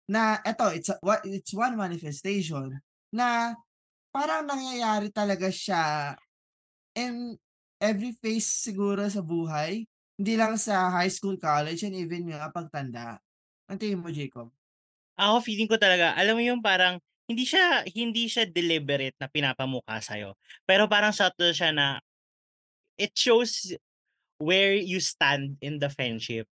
na 0.06 0.38
eto, 0.46 0.70
it's 0.70 0.94
a 0.94 0.96
it's 1.26 1.50
one 1.50 1.74
manifestation 1.74 2.78
na 3.10 3.58
parang 4.14 4.46
nangyayari 4.46 5.10
talaga 5.10 5.50
siya 5.50 6.14
in 6.94 7.34
every 7.82 8.14
phase 8.14 8.46
siguro 8.46 9.02
sa 9.10 9.20
buhay, 9.20 9.84
hindi 10.16 10.34
lang 10.36 10.56
sa 10.56 10.88
high 10.92 11.12
school, 11.12 11.36
college, 11.36 11.84
and 11.84 11.96
even 11.96 12.28
nga 12.32 12.48
pagtanda. 12.52 13.20
Ang 13.68 13.78
tingin 13.80 14.00
mo, 14.00 14.08
Jacob? 14.12 14.50
Ako 15.16 15.40
feeling 15.40 15.68
ko 15.68 15.76
talaga, 15.80 16.12
alam 16.16 16.36
mo 16.36 16.42
yung 16.44 16.60
parang 16.60 17.00
hindi 17.26 17.42
siya 17.48 17.82
hindi 17.90 18.28
siya 18.30 18.46
deliberate 18.46 19.16
na 19.18 19.26
pinapamukha 19.26 19.98
sa'yo, 19.98 20.36
pero 20.68 20.86
parang 20.86 21.10
subtle 21.10 21.50
siya 21.56 21.72
na 21.74 21.98
it 23.00 23.12
shows 23.16 23.72
where 24.40 24.74
you 24.76 25.00
stand 25.00 25.56
in 25.60 25.80
the 25.80 25.88
friendship. 25.92 26.46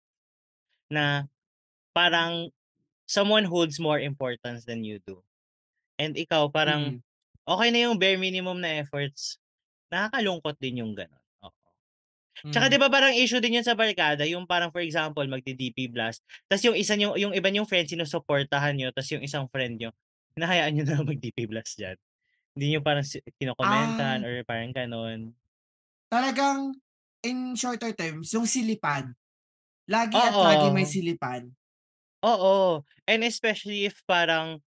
Na 0.91 1.27
parang 1.95 2.49
someone 3.07 3.45
holds 3.47 3.79
more 3.79 3.99
importance 3.99 4.65
than 4.67 4.83
you 4.83 4.99
do. 5.07 5.21
And 5.99 6.15
ikaw 6.17 6.51
parang 6.51 6.99
Mm. 6.99 7.49
okey 7.49 7.69
na 7.71 7.79
yung 7.89 7.97
bare 7.99 8.17
minimum 8.19 8.59
na 8.63 8.81
efforts. 8.83 9.39
Nakakalungkot 9.93 10.57
din 10.59 10.83
yung 10.83 10.93
gano'n, 10.97 11.15
oo. 11.15 11.22
Tsaka 12.53 12.67
Hmm. 12.67 12.73
'di 12.73 12.77
ba 12.81 12.89
parang 12.91 13.13
issue 13.15 13.39
din 13.41 13.57
yun 13.61 13.65
sa 13.67 13.73
barkada 13.77 14.25
yung 14.29 14.45
parang 14.49 14.69
for 14.73 14.81
example 14.83 15.23
magdi-DP 15.25 15.89
blast, 15.93 16.21
tas 16.49 16.61
yung 16.65 16.77
isa 16.77 16.93
niyo 16.97 17.15
yung 17.17 17.33
iba 17.33 17.49
niyong 17.49 17.67
friend 17.69 17.89
sinusuportahan 17.89 18.75
niyo, 18.77 18.89
tas 18.93 19.09
yung 19.13 19.23
isang 19.25 19.47
friend 19.49 19.79
niyo, 19.81 19.89
hinahayaan 20.37 20.73
niyo 20.75 20.83
na 20.89 21.01
mag-DP 21.05 21.45
blast 21.49 21.77
diyan. 21.79 21.97
Hindi 22.57 22.65
niyo 22.75 22.81
parang 22.85 23.05
kinokomentan 23.41 24.19
Ah. 24.19 24.27
or 24.27 24.43
parang 24.47 24.71
gano'n. 24.75 25.35
Talagang 26.11 26.75
in 27.23 27.55
shorter 27.55 27.93
terms, 27.95 28.33
yung 28.35 28.47
silipan. 28.49 29.15
Lagi 29.89 30.23
at 30.25 30.39
laging 30.41 30.73
may 30.75 30.85
Oo. 30.85 30.89
silipan. 30.89 31.55
Oo, 32.23 32.87
and 33.03 33.19
especially 33.27 33.83
if 33.83 33.99
parang, 34.07 34.63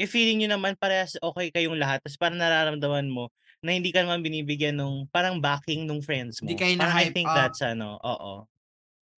if 0.00 0.10
feeling 0.16 0.40
niyo 0.42 0.50
naman 0.56 0.74
parehas 0.80 1.14
okey 1.20 1.52
kayong 1.54 1.76
lahat 1.78 2.00
tas 2.02 2.16
parang 2.18 2.40
nararamdaman 2.40 3.06
mo 3.12 3.28
na 3.66 3.74
hindi 3.74 3.90
ka 3.90 4.06
naman 4.06 4.22
binibigyan 4.22 4.78
nung 4.78 5.10
parang 5.10 5.42
backing 5.42 5.84
nung 5.84 5.98
friends 6.00 6.38
Hindi 6.40 6.54
mo. 6.54 6.60
kayo 6.62 6.74
Parang 6.78 6.96
I 7.02 7.10
think 7.10 7.26
up. 7.26 7.36
that's 7.36 7.60
ano, 7.66 7.98
oo. 7.98 8.46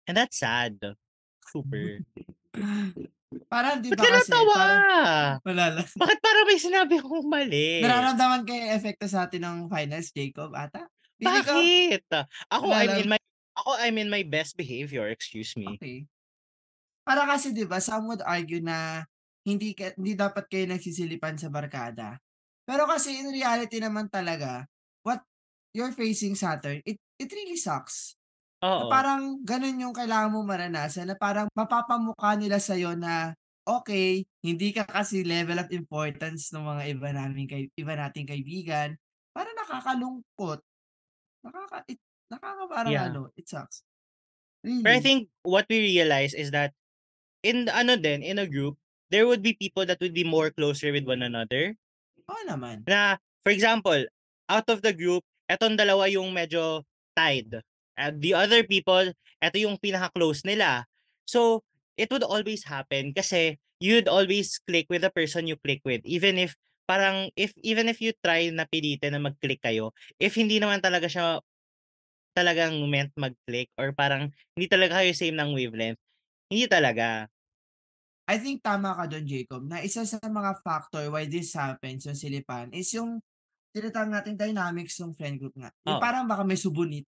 And 0.08 0.16
that's 0.16 0.40
sad. 0.40 0.80
Super. 1.44 2.00
Parang 3.52 3.84
'di 3.84 3.92
Ba't 3.92 4.00
ba 4.00 4.04
ka 4.08 4.12
kasi, 4.18 4.32
natawa? 4.32 4.56
parang 4.56 5.40
wala 5.44 5.66
lang. 5.80 5.88
Bakit 5.88 6.20
parang 6.24 6.46
may 6.48 6.60
sinabi 6.68 6.94
akong 7.00 7.28
mali? 7.28 7.84
Nararamdaman 7.84 8.42
ko 8.48 8.52
yung 8.56 8.70
epekto 8.76 9.06
sa'tin 9.08 9.44
ng 9.44 9.58
finals, 9.68 10.10
Jacob, 10.16 10.52
ata? 10.56 10.88
Ko 10.88 11.28
Bakit? 11.28 12.02
Ako 12.52 12.66
wala 12.72 12.80
I'm 12.84 12.88
lang. 12.88 13.00
in 13.04 13.08
my 13.12 13.20
ako 13.58 13.70
I'm 13.84 13.98
in 14.00 14.10
my 14.12 14.24
best 14.24 14.56
behavior, 14.56 15.08
excuse 15.12 15.56
me. 15.60 15.68
Okey. 15.76 16.08
Para 17.04 17.24
kasi 17.28 17.52
'di 17.56 17.68
ba, 17.68 17.80
some 17.84 18.08
would 18.12 18.24
argue 18.24 18.60
na 18.64 19.04
hindi 19.48 19.72
ka 19.72 19.96
hindi 19.96 20.12
dapat 20.16 20.44
kayo 20.52 20.68
nagsisilipan 20.68 21.40
sa 21.40 21.48
barkada. 21.48 22.20
Pero 22.68 22.84
kasi 22.84 23.16
in 23.24 23.32
reality 23.32 23.80
naman 23.80 24.12
talaga, 24.12 24.68
what 25.08 25.24
you're 25.72 25.96
facing 25.96 26.36
Saturn, 26.36 26.84
it 26.84 27.00
it 27.16 27.32
really 27.32 27.56
sucks. 27.56 28.20
Na 28.80 28.86
Oo. 28.86 28.90
parang 28.90 29.42
gano'n 29.46 29.84
yung 29.90 29.96
kailangan 29.96 30.32
mong 30.36 30.48
maranasan 30.50 31.08
na 31.12 31.18
parang 31.20 31.48
mapapamukha 31.56 32.36
nila 32.40 32.58
sa'yo 32.62 32.94
na, 32.98 33.34
okey, 33.68 34.26
hindi 34.46 34.70
ka 34.76 34.86
kasi 34.90 35.24
level 35.28 35.60
of 35.62 35.70
importance 35.74 36.52
nung 36.56 36.68
mga 36.70 36.84
iba 36.98 37.10
naming 37.16 37.48
kay 37.50 37.64
iba 37.78 37.94
nating 37.98 38.28
kaibigan. 38.30 38.96
Parang 39.36 39.56
nakakalungkot. 39.60 40.60
Nakaka 41.46 41.78
it 41.92 42.00
nakaka 42.32 42.66
parang 42.72 42.98
Yeah. 42.98 43.12
ano, 43.12 43.22
it 43.38 43.48
sucks. 43.50 43.84
But 44.84 44.94
I 44.94 45.00
Really. 45.00 45.02
think 45.02 45.30
what 45.44 45.66
we 45.70 45.80
realize 45.80 46.34
is 46.34 46.52
that 46.52 46.74
in 47.44 47.70
ano 47.70 47.98
din, 47.98 48.24
in 48.24 48.40
a 48.40 48.48
group, 48.48 48.78
there 49.10 49.28
would 49.28 49.42
be 49.44 49.54
people 49.56 49.86
that 49.86 50.00
would 50.02 50.14
be 50.14 50.26
more 50.28 50.52
closer 50.52 50.92
with 50.92 51.06
one 51.08 51.22
another. 51.24 51.78
Oo 52.28 52.44
naman. 52.48 52.84
Na 52.88 53.16
for 53.44 53.52
example, 53.52 54.04
out 54.52 54.68
of 54.68 54.84
the 54.84 54.92
group, 54.92 55.24
etong 55.48 55.80
dalawa 55.80 56.08
yung 56.12 56.32
medyo 56.36 56.84
tied. 57.16 57.64
And 57.98 58.22
the 58.22 58.36
other 58.38 58.62
people, 58.68 59.12
eto 59.42 59.58
yung 59.58 59.80
pinaka-close 59.80 60.46
nila. 60.46 60.86
So, 61.26 61.64
it 61.98 62.12
would 62.14 62.24
always 62.24 62.68
happen 62.68 63.12
kasi 63.16 63.58
you'd 63.82 64.08
always 64.08 64.60
click 64.68 64.86
with 64.92 65.02
the 65.02 65.12
person 65.12 65.50
you 65.50 65.58
click 65.58 65.82
with. 65.88 66.04
Even 66.06 66.38
if 66.38 66.54
parang 66.88 67.34
if 67.36 67.52
even 67.66 67.92
if 67.92 68.00
you 68.00 68.16
try 68.24 68.48
na 68.54 68.64
pilitin 68.70 69.18
na 69.18 69.22
mag-click 69.24 69.60
kayo, 69.60 69.92
if 70.22 70.38
hindi 70.38 70.62
naman 70.62 70.80
talaga 70.80 71.10
siya 71.10 71.42
talagang 72.38 72.78
meant 72.88 73.12
mag-click 73.18 73.72
or 73.82 73.92
parang 73.98 74.30
hindi 74.54 74.68
talaga 74.70 75.02
kayo 75.02 75.12
same 75.16 75.36
ng 75.36 75.52
wavelength, 75.58 76.00
hindi 76.52 76.66
talaga. 76.70 77.28
I 78.28 78.36
think 78.44 78.60
tama 78.60 78.92
ka 78.92 79.08
dun, 79.08 79.24
Jacob, 79.24 79.64
na 79.64 79.80
isa 79.80 80.04
sa 80.04 80.20
mga 80.20 80.60
factor 80.60 81.08
why 81.08 81.24
this 81.32 81.56
happens, 81.56 82.04
yung 82.04 82.20
silipan, 82.20 82.76
is 82.76 82.92
yung 82.92 83.24
tinatawag 83.72 84.12
nating 84.12 84.36
dynamics 84.36 85.00
nung 85.00 85.16
friend 85.16 85.40
group 85.40 85.56
nga. 85.56 85.72
Yung 85.88 85.96
Oo. 85.96 86.04
parang 86.04 86.28
baka 86.28 86.44
may 86.44 86.60
subunit. 86.60 87.08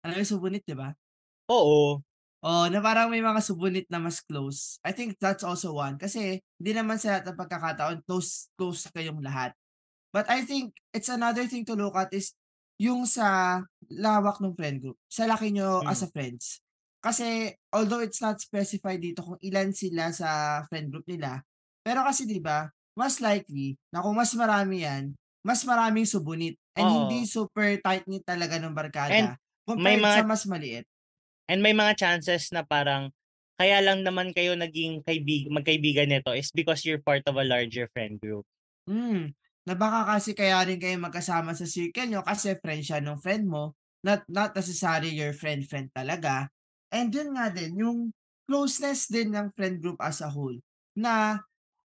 Alam 0.00 0.16
mo 0.16 0.20
yung 0.24 0.32
subunit, 0.32 0.62
'di 0.64 0.76
ba? 0.78 0.96
Oo. 1.52 2.00
Oo, 2.46 2.64
na 2.70 2.78
parang 2.78 3.10
may 3.10 3.20
mga 3.20 3.42
subunit 3.42 3.86
na 3.90 3.98
mas 3.98 4.22
close. 4.22 4.78
I 4.86 4.94
think 4.94 5.18
that's 5.18 5.42
also 5.42 5.74
one. 5.76 5.98
Kasi 5.98 6.38
hindi 6.62 6.72
naman 6.72 6.96
sa 7.00 7.18
lahat 7.18 7.24
ng 7.32 7.38
pagkakataon 7.42 7.98
close 8.06 8.48
close 8.54 8.86
kayong 8.94 9.18
lahat. 9.20 9.50
But 10.14 10.30
I 10.30 10.46
think 10.46 10.72
it's 10.94 11.10
another 11.10 11.44
thing 11.50 11.66
to 11.68 11.74
look 11.76 11.98
at 11.98 12.12
is 12.14 12.32
yung 12.80 13.04
sa 13.08 13.60
lawak 13.90 14.38
nung 14.40 14.54
friend 14.54 14.80
group, 14.80 14.96
sa 15.10 15.26
laki 15.26 15.52
niyo 15.52 15.82
as 15.84 16.00
Hmm. 16.00 16.06
a 16.06 16.08
friends. 16.12 16.44
Kasi 17.06 17.54
although 17.70 18.02
it's 18.02 18.18
not 18.18 18.42
specified 18.42 18.98
dito 18.98 19.22
kung 19.22 19.38
ilan 19.38 19.70
sila 19.70 20.10
sa 20.10 20.28
friend 20.66 20.90
group 20.90 21.06
nila, 21.06 21.38
pero 21.86 22.02
kasi 22.02 22.26
'di 22.26 22.42
ba, 22.42 22.66
mas 22.98 23.22
likely 23.22 23.78
na 23.94 24.02
kung 24.02 24.16
mas 24.18 24.34
marami 24.34 24.82
'yan, 24.82 25.14
mas 25.46 25.62
maraming 25.62 26.08
subunit 26.08 26.58
and 26.74 26.90
hindi 26.90 27.22
Oo. 27.22 27.30
super 27.30 27.78
tight-knit 27.78 28.26
talaga 28.26 28.58
ng 28.58 28.74
And 29.08 29.34
barkada 29.34 29.38
may 29.74 29.96
compared 29.96 30.10
sa 30.10 30.20
mga 30.20 30.26
mas 30.26 30.42
maliit. 30.50 30.86
and 31.50 31.60
may 31.62 31.74
mga 31.74 31.92
chances 31.98 32.50
na 32.54 32.62
parang 32.66 33.10
kaya 33.58 33.78
lang 33.80 34.04
naman 34.06 34.30
kayo 34.36 34.52
naging 34.54 35.00
kaibig 35.06 35.48
magkaibigan 35.48 36.10
nito 36.12 36.30
is 36.36 36.52
because 36.52 36.84
you're 36.84 37.00
part 37.02 37.24
of 37.26 37.34
a 37.40 37.46
larger 37.46 37.88
friend 37.94 38.20
group. 38.20 38.44
Hmm, 38.86 39.34
na 39.66 39.74
baka 39.74 40.06
kasi 40.14 40.30
kaya 40.38 40.62
rin 40.62 40.78
kayo 40.78 40.94
magkasama 41.02 41.54
sa 41.58 41.66
circle 41.66 42.06
niyo 42.06 42.22
kasi 42.22 42.54
friend 42.62 42.82
siya 42.86 42.98
nung 43.02 43.18
friend 43.18 43.42
mo, 43.50 43.74
not 44.06 44.22
not 44.30 44.54
necessary 44.54 45.10
your 45.10 45.34
friend-friend 45.34 45.90
talaga. 45.90 46.46
And 46.96 47.12
yun 47.12 47.36
nga 47.36 47.52
din, 47.52 47.76
yung 47.76 47.98
closeness 48.48 49.12
din 49.12 49.36
ng 49.36 49.52
friend 49.52 49.84
group 49.84 50.00
as 50.00 50.24
a 50.24 50.32
whole, 50.32 50.56
na 50.96 51.36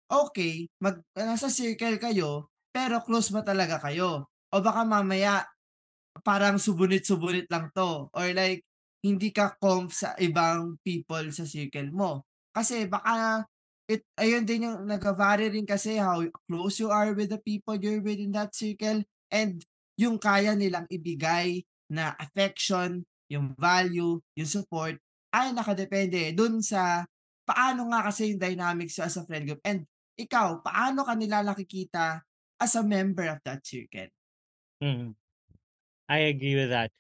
okey 0.06 0.70
mag 0.78 1.02
nasa 1.18 1.50
circle 1.50 1.98
kayo, 1.98 2.54
pero 2.70 3.02
close 3.02 3.34
ba 3.34 3.42
talaga 3.42 3.82
kayo? 3.82 4.30
O 4.54 4.62
baka 4.62 4.86
mamaya 4.86 5.50
parang 6.22 6.62
subunit-subunit 6.62 7.50
lang 7.50 7.74
'to 7.74 8.12
or 8.14 8.28
like 8.38 8.62
hindi 9.02 9.34
ka 9.34 9.56
comf 9.58 9.96
sa 9.96 10.14
ibang 10.22 10.78
people 10.86 11.26
sa 11.34 11.48
circle 11.48 11.90
mo. 11.90 12.28
Kasi 12.54 12.86
baka 12.86 13.46
it 13.90 14.06
ayun 14.20 14.46
din 14.46 14.70
yung 14.70 14.86
nagva-vary 14.86 15.50
rin 15.50 15.66
kasi 15.66 15.98
how 15.98 16.22
close 16.46 16.78
you 16.78 16.94
are 16.94 17.18
with 17.18 17.34
the 17.34 17.42
people 17.42 17.74
you're 17.82 18.04
with 18.04 18.22
in 18.22 18.30
that 18.36 18.54
circle 18.54 19.02
and 19.34 19.66
yung 19.98 20.22
kaya 20.22 20.54
nilang 20.54 20.86
ibigay 20.94 21.66
na 21.90 22.14
affection, 22.22 23.02
yung 23.30 23.54
value, 23.56 24.18
yung 24.36 24.50
support, 24.50 24.98
ay 25.30 25.54
nakadepende 25.54 26.34
dun 26.34 26.60
sa 26.66 27.06
paano 27.46 27.90
nga 27.94 28.10
kasi 28.10 28.34
yung 28.34 28.42
dynamics 28.42 28.98
as 28.98 29.18
a 29.18 29.24
friend 29.26 29.46
group 29.46 29.62
and 29.62 29.86
ikaw, 30.20 30.60
paano 30.60 31.08
ka 31.08 31.16
nila 31.16 31.46
nakikita 31.46 32.20
as 32.60 32.76
a 32.76 32.84
member 32.84 33.24
of 33.32 33.40
that 33.48 33.64
circle. 33.64 34.12
Mm. 34.84 35.16
I 36.12 36.28
agree 36.28 36.60
with 36.60 36.76
that. 36.76 36.92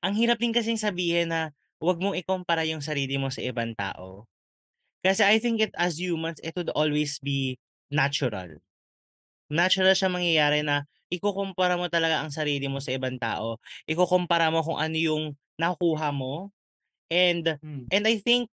Ang 0.00 0.16
hirap 0.16 0.40
din 0.40 0.56
kasing 0.56 0.80
sabihin 0.80 1.28
na, 1.28 1.52
wag 1.82 2.00
mong 2.00 2.16
ikumpara 2.16 2.64
yung 2.64 2.80
sarili 2.80 3.20
mo 3.20 3.28
sa 3.28 3.44
ibang 3.44 3.76
tao. 3.76 4.24
Kasi 5.04 5.20
I 5.20 5.36
think 5.36 5.60
it 5.60 5.76
as 5.76 6.00
humans, 6.00 6.40
it 6.40 6.56
would 6.56 6.72
always 6.72 7.20
be 7.20 7.60
natural. 7.92 8.56
Natural 9.52 9.92
siya 9.92 10.08
mangyayari 10.08 10.64
na 10.64 10.88
ikukumpara 11.12 11.76
mo 11.76 11.92
talaga 11.92 12.24
ang 12.24 12.32
sarili 12.32 12.64
mo 12.72 12.80
sa 12.80 12.96
ibang 12.96 13.20
tao. 13.20 13.60
Ikukumpara 13.84 14.48
mo 14.48 14.64
kung 14.64 14.80
ano 14.80 14.96
yung 14.96 15.24
nakukuha 15.60 16.10
mo 16.14 16.50
and 17.12 17.58
Hmm. 17.62 17.86
and 17.92 18.04
I 18.08 18.18
think 18.20 18.50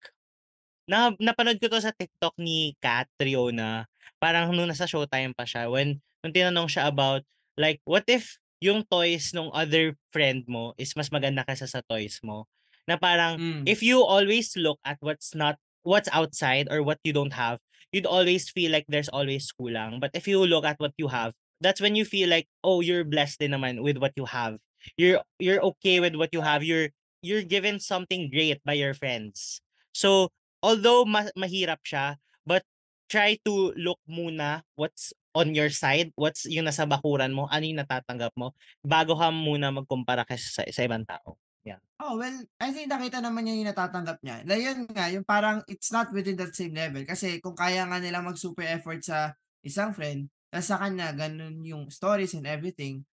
na 0.88 1.12
napanood 1.20 1.60
ko 1.60 1.68
'to 1.68 1.84
sa 1.84 1.92
TikTok 1.96 2.36
ni 2.40 2.76
Kat 2.80 3.08
Triona, 3.20 3.86
parang 4.24 4.52
nung 4.56 4.72
nasa 4.72 4.88
Showtime 4.88 5.36
pa 5.36 5.44
siya 5.44 5.68
when 5.68 6.00
nung 6.24 6.34
tinanong 6.36 6.72
siya 6.72 6.88
about 6.88 7.24
like, 7.60 7.80
what 7.84 8.08
if 8.08 8.40
yung 8.64 8.82
toys 8.88 9.36
nung 9.36 9.52
other 9.54 9.94
friend 10.16 10.48
mo 10.50 10.74
is 10.80 10.96
mas 10.98 11.12
maganda 11.12 11.44
kaysa 11.46 11.68
sa 11.70 11.84
toys 11.86 12.20
mo? 12.24 12.48
Na 12.88 12.96
parang 12.96 13.36
Hmm. 13.38 13.64
if 13.68 13.84
you 13.84 14.00
always 14.02 14.56
look 14.56 14.80
at 14.88 14.96
what's 15.04 15.36
not 15.36 15.60
what's 15.84 16.08
outside 16.16 16.68
or 16.72 16.84
what 16.84 17.00
you 17.04 17.12
don't 17.12 17.36
have, 17.36 17.60
you'd 17.92 18.08
always 18.08 18.48
feel 18.52 18.72
like 18.72 18.88
there's 18.88 19.12
always 19.12 19.52
kulang. 19.56 20.00
But 20.00 20.12
if 20.16 20.28
you 20.28 20.40
look 20.44 20.64
at 20.64 20.80
what 20.80 20.96
you 21.00 21.08
have, 21.12 21.36
that's 21.60 21.80
when 21.84 21.96
you 21.96 22.04
feel 22.08 22.28
like, 22.32 22.48
oh, 22.64 22.80
you're 22.84 23.08
blessed 23.08 23.40
din 23.44 23.56
naman 23.56 23.84
with 23.84 23.98
what 24.00 24.16
you 24.16 24.28
have. 24.28 24.60
You're 24.96 25.22
you're 25.42 25.62
okay 25.76 26.00
with 26.00 26.16
what 26.16 26.32
you 26.32 26.42
have. 26.42 26.64
You're 26.64 26.94
you're 27.22 27.46
given 27.46 27.80
something 27.80 28.30
great 28.30 28.62
by 28.64 28.78
your 28.78 28.94
friends. 28.94 29.60
So, 29.92 30.30
although 30.62 31.06
ma 31.06 31.28
mahirap 31.34 31.82
siya, 31.84 32.22
but 32.46 32.64
try 33.10 33.40
to 33.48 33.74
look 33.76 34.00
muna 34.08 34.62
what's 34.76 35.12
on 35.38 35.54
your 35.54 35.70
side, 35.70 36.14
what's 36.18 36.50
yung 36.50 36.66
nasa 36.66 36.90
bakuran 36.90 37.34
mo, 37.34 37.46
ano 37.50 37.64
yung 37.66 37.82
natatanggap 37.82 38.34
mo, 38.34 38.58
bago 38.82 39.14
ka 39.18 39.30
muna 39.30 39.70
magkumpara 39.70 40.26
kasi 40.26 40.50
sa 40.50 40.62
sa 40.66 40.82
ibang 40.86 41.06
tao. 41.06 41.38
Yeah. 41.68 41.84
Oh, 42.00 42.16
well, 42.16 42.38
I 42.64 42.72
think 42.72 42.88
nakita 42.88 43.20
naman 43.20 43.44
niya 43.44 43.56
yung 43.60 43.70
natatanggap 43.76 44.24
niya. 44.24 44.38
Na 44.48 44.56
yun 44.56 44.88
nga, 44.88 45.12
yung 45.12 45.28
parang 45.28 45.60
it's 45.68 45.92
not 45.92 46.08
within 46.16 46.40
that 46.40 46.56
same 46.56 46.72
level. 46.72 47.04
Kasi 47.04 47.44
kung 47.44 47.60
kaya 47.60 47.84
nga 47.84 48.00
nila 48.00 48.24
mag-super 48.24 48.64
effort 48.64 49.04
sa 49.04 49.36
isang 49.68 49.92
friend, 49.92 50.32
tas 50.48 50.72
sa 50.72 50.80
kanya 50.80 51.12
ganun 51.12 51.60
yung 51.68 51.92
stories 51.92 52.32
and 52.40 52.48
everything, 52.48 53.04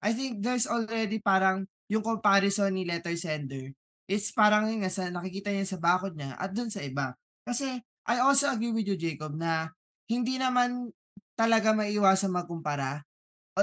I 0.00 0.16
think 0.16 0.40
there's 0.40 0.64
already 0.64 1.20
parang 1.20 1.68
yung 1.90 2.04
comparison 2.04 2.72
ni 2.72 2.88
letter 2.88 3.14
sender 3.16 3.72
is 4.10 4.32
parang 4.34 4.66
yun 4.66 4.82
nga 4.82 4.90
sa 4.90 5.06
nakikita 5.06 5.54
niya 5.54 5.66
sa 5.66 5.78
bakod 5.78 6.18
niya 6.18 6.34
at 6.34 6.50
dun 6.50 6.72
sa 6.72 6.82
iba. 6.82 7.14
Kasi 7.46 7.78
I 8.08 8.16
also 8.18 8.50
agree 8.50 8.74
with 8.74 8.88
you, 8.88 8.98
Jacob, 8.98 9.38
na 9.38 9.70
hindi 10.10 10.34
naman 10.40 10.90
talaga 11.38 11.70
maiiwasang 11.70 12.34
magkumpara. 12.34 13.06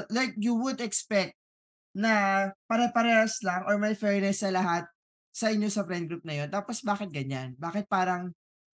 Like 0.08 0.40
you 0.40 0.56
would 0.56 0.80
expect 0.80 1.36
na 1.98 2.48
pare-parehas 2.70 3.42
lang 3.42 3.66
or 3.66 3.76
may 3.82 3.98
fairness 3.98 4.46
sa 4.46 4.54
lahat 4.54 4.86
sa 5.34 5.52
inyo 5.52 5.68
sa 5.68 5.84
friend 5.84 6.08
group 6.08 6.24
na 6.24 6.46
yun. 6.46 6.50
Tapos 6.50 6.80
bakit 6.86 7.12
ganyan? 7.12 7.58
Bakit 7.60 7.90
parang 7.90 8.32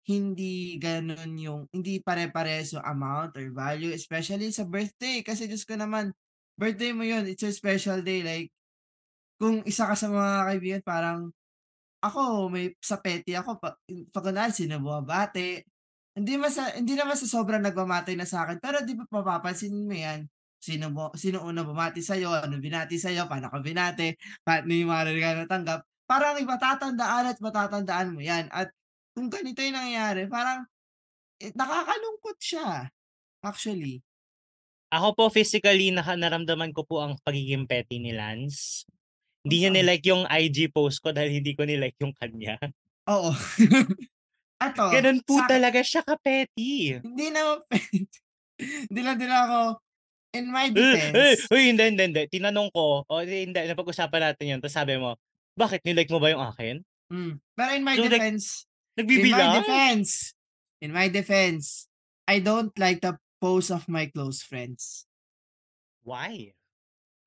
hindi 0.10 0.80
gano'n 0.82 1.38
yung 1.38 1.62
hindi 1.70 2.02
pare-parehas 2.02 2.74
yung 2.74 2.86
amount 2.88 3.38
or 3.38 3.46
value, 3.54 3.94
especially 3.94 4.50
sa 4.50 4.66
birthday. 4.66 5.22
Kasi 5.22 5.46
Diyos 5.46 5.68
ko 5.70 5.78
naman, 5.78 6.10
birthday 6.60 6.92
mo 6.92 7.08
yun, 7.08 7.24
it's 7.32 7.44
a 7.48 7.54
special 7.56 8.04
day. 8.04 8.22
Like, 8.26 8.50
kung 9.42 9.64
isa 9.68 9.88
ka 9.90 9.96
sa 9.98 10.08
mga 10.12 10.34
kaibigan, 10.52 10.84
parang 10.86 11.20
ako 12.04 12.48
may 12.54 12.76
sa 12.84 13.00
petty 13.02 13.36
ako 13.36 13.60
pa 13.60 13.76
'pag 14.14 14.26
kunwari 14.26 14.54
hindi 16.18 16.32
naman 16.36 16.52
sa 16.52 16.74
hindi 16.76 16.94
naman 16.98 17.16
sa 17.16 17.28
sobrang 17.30 17.64
nagmamati 17.64 18.18
na 18.20 18.28
sa'kin, 18.28 18.60
pero 18.60 18.82
'di 18.84 18.94
ba 19.00 19.06
mapapansinin 19.08 19.86
mo 19.88 19.96
'yan, 19.96 20.28
sino 20.60 20.92
bu 20.92 21.14
sino 21.16 21.40
unang 21.48 21.70
bumati 21.70 22.02
sa'yo, 22.04 22.34
ano 22.44 22.60
binati 22.60 23.00
sa'yo, 23.00 23.30
paano 23.32 23.48
ka 23.48 23.62
binati, 23.64 24.12
paano 24.44 24.68
yung 24.74 24.92
mga 24.92 25.06
regalo 25.08 25.38
natanggap, 25.46 25.80
parang 26.10 26.36
matatandaan 26.44 27.26
at 27.32 27.38
matatandaan 27.40 28.10
mo 28.16 28.20
'yan. 28.20 28.52
At 28.52 28.74
kung 29.16 29.32
ganito 29.32 29.62
yung 29.64 29.78
nangyayari 29.80 30.28
parang, 30.28 30.66
eh, 31.44 31.52
nakakalungkot 31.56 32.38
siya, 32.42 32.88
actually. 33.46 34.02
Ako 34.90 35.14
po 35.14 35.24
physically 35.30 35.94
naka 35.94 36.18
naramdaman 36.18 36.74
ko 36.74 36.82
po 36.82 37.06
ang 37.06 37.14
pagiging 37.22 37.70
petty 37.70 38.02
ni 38.02 38.10
Lance. 38.10 38.90
Hindi 39.46 39.62
niya 39.62 39.72
nilike 39.72 40.06
yung 40.10 40.26
IG 40.26 40.74
post 40.74 40.98
ko 41.06 41.14
dahil 41.14 41.30
hindi 41.30 41.54
ko 41.54 41.64
nilike 41.64 41.96
yung 42.02 42.14
kanya. 42.18 42.58
Oo. 43.06 43.30
Eto, 44.66 44.92
Gano'n 44.92 45.22
po 45.24 45.40
sa'kin 45.40 45.48
talaga 45.48 45.80
siya 45.86 46.02
naman 46.04 46.20
petty, 46.20 47.00
hindi 47.00 47.32
lang 47.32 47.64
din 49.22 49.32
ako 49.32 49.80
in 50.36 50.46
my 50.52 50.68
Eh, 50.74 50.82
eh, 51.16 51.34
defense 51.34 51.48
uy 51.54 51.72
hindi, 51.72 51.84
hindi, 51.96 52.04
hindi. 52.12 52.24
Tinanong 52.28 52.70
ko, 52.74 53.06
o 53.08 53.14
di 53.24 53.48
hindi 53.48 53.56
napag-usapan 53.56 54.34
natin 54.34 54.46
'yun 54.52 54.60
tapos 54.60 54.76
sabi 54.76 55.00
mo, 55.00 55.16
"Bakit 55.56 55.86
nilike 55.88 56.12
mo 56.12 56.20
ba 56.20 56.34
yung 56.34 56.44
akin?" 56.44 56.82
Hmm, 57.10 57.42
pero 57.58 57.72
in 57.74 57.82
my 57.88 57.96
So, 57.98 58.06
like, 58.06 58.20
defense 58.20 58.46
in 59.00 59.00
my 59.00 59.02
nagbibilang? 59.02 59.50
defense 59.64 60.12
in 60.84 60.92
my 60.92 61.08
defense, 61.08 61.88
I 62.28 62.40
don't 62.44 62.74
like 62.78 63.00
the 63.02 63.16
post 63.42 63.72
of 63.72 63.88
my 63.90 64.08
close 64.12 64.44
friends. 64.44 65.06
Why? 66.04 66.54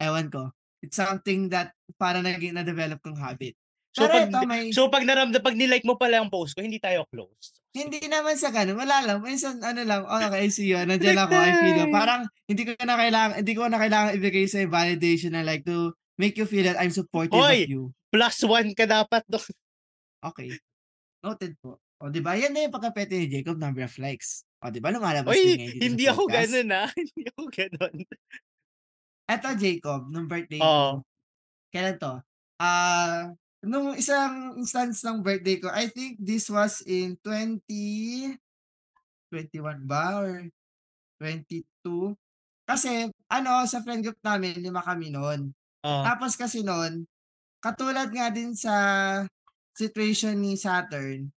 Ewan 0.00 0.32
ko. 0.32 0.52
It's 0.82 0.96
something 0.98 1.52
that 1.52 1.76
parang 2.00 2.24
naging 2.26 2.56
na-develop 2.56 3.02
kong 3.04 3.20
habit. 3.20 3.54
So, 3.92 4.08
Pero 4.08 4.16
'pag 4.16 4.24
eto 4.32 4.46
may 4.48 4.72
so 4.72 4.88
'pag 4.88 5.04
naramdam 5.04 5.42
'pag 5.44 5.52
nilike 5.58 5.84
mo 5.84 6.00
pala 6.00 6.16
yung 6.24 6.32
post 6.32 6.56
ko, 6.56 6.64
hindi 6.64 6.80
tayo 6.80 7.04
close? 7.12 7.52
Hindi 7.74 8.04
naman 8.04 8.36
sa 8.36 8.52
gano'n, 8.52 8.76
wala 8.76 9.00
lang. 9.00 9.18
Minsan 9.24 9.64
ano 9.64 9.80
lang, 9.84 10.04
"Oh, 10.04 10.20
okey, 10.28 10.52
see 10.52 10.68
you, 10.72 10.80
nandiyan 10.84 11.16
ako, 11.24 11.40
I 11.40 11.56
feel 11.56 11.72
you." 11.72 11.88
Parang 11.88 12.28
hindi 12.44 12.68
ko 12.68 12.76
na 12.84 13.00
kailangan 13.00 13.34
hindi 13.40 13.52
ko 13.56 13.64
na 13.68 13.80
kailangan 13.80 14.12
ibigay 14.20 14.44
sa'yo 14.44 14.68
validation 14.68 15.32
na 15.32 15.40
like 15.40 15.64
to 15.64 15.96
make 16.20 16.36
you 16.36 16.44
feel 16.44 16.68
that 16.68 16.76
I'm 16.76 16.92
supportive 16.92 17.48
of 17.48 17.48
Hoy! 17.48 17.64
you. 17.64 17.96
+1 18.12 18.76
ka 18.76 18.84
dapat 18.84 19.24
dun. 19.24 19.40
Okey, 20.22 20.60
noted 21.24 21.56
po. 21.62 21.80
Oh, 22.02 22.10
'di 22.12 22.20
ba, 22.22 22.36
'yan 22.38 22.52
na 22.54 22.66
yung 22.68 22.74
pagka-petty 22.74 23.16
ni 23.24 23.28
Jacob, 23.30 23.56
number 23.60 23.82
of 23.86 23.94
likes. 23.98 24.42
Oh, 24.62 24.70
'di 24.70 24.78
ba 24.78 24.94
lumalabas 24.94 25.34
din 25.34 25.58
Uy, 25.58 25.58
ngayon 25.58 25.82
hindi 25.82 26.04
ako 26.06 26.22
podcast. 26.30 26.54
gano'n, 26.54 26.70
ah, 26.70 26.90
hindi 27.02 27.22
ako 27.26 27.42
gano'n. 27.50 27.96
Eto 29.26 29.48
Jacob, 29.58 30.00
nung 30.06 30.30
birthday 30.30 30.62
ko, 30.62 31.02
kailan 31.74 31.98
'to? 31.98 32.14
Ah, 32.62 33.34
nung 33.66 33.98
isang 33.98 34.54
instance 34.54 35.02
ng 35.02 35.18
birthday 35.18 35.58
ko, 35.58 35.66
I 35.66 35.90
think 35.90 36.22
this 36.22 36.46
was 36.46 36.78
in 36.86 37.18
2021 37.26 38.38
ba 39.82 40.22
or 40.22 40.46
22? 41.18 41.66
Kasi 42.62 43.10
ano, 43.26 43.66
sa 43.66 43.82
friend 43.82 44.06
group 44.06 44.18
namin 44.22 44.62
5 44.62 44.78
kami 44.86 45.10
nun. 45.10 45.50
Oh. 45.82 46.02
Tapos 46.06 46.38
kasi 46.38 46.62
nun, 46.62 47.02
katulad 47.58 48.10
nga 48.14 48.30
din 48.30 48.54
sa 48.54 48.74
situation 49.74 50.38
ni 50.38 50.54
Saturn, 50.54 51.34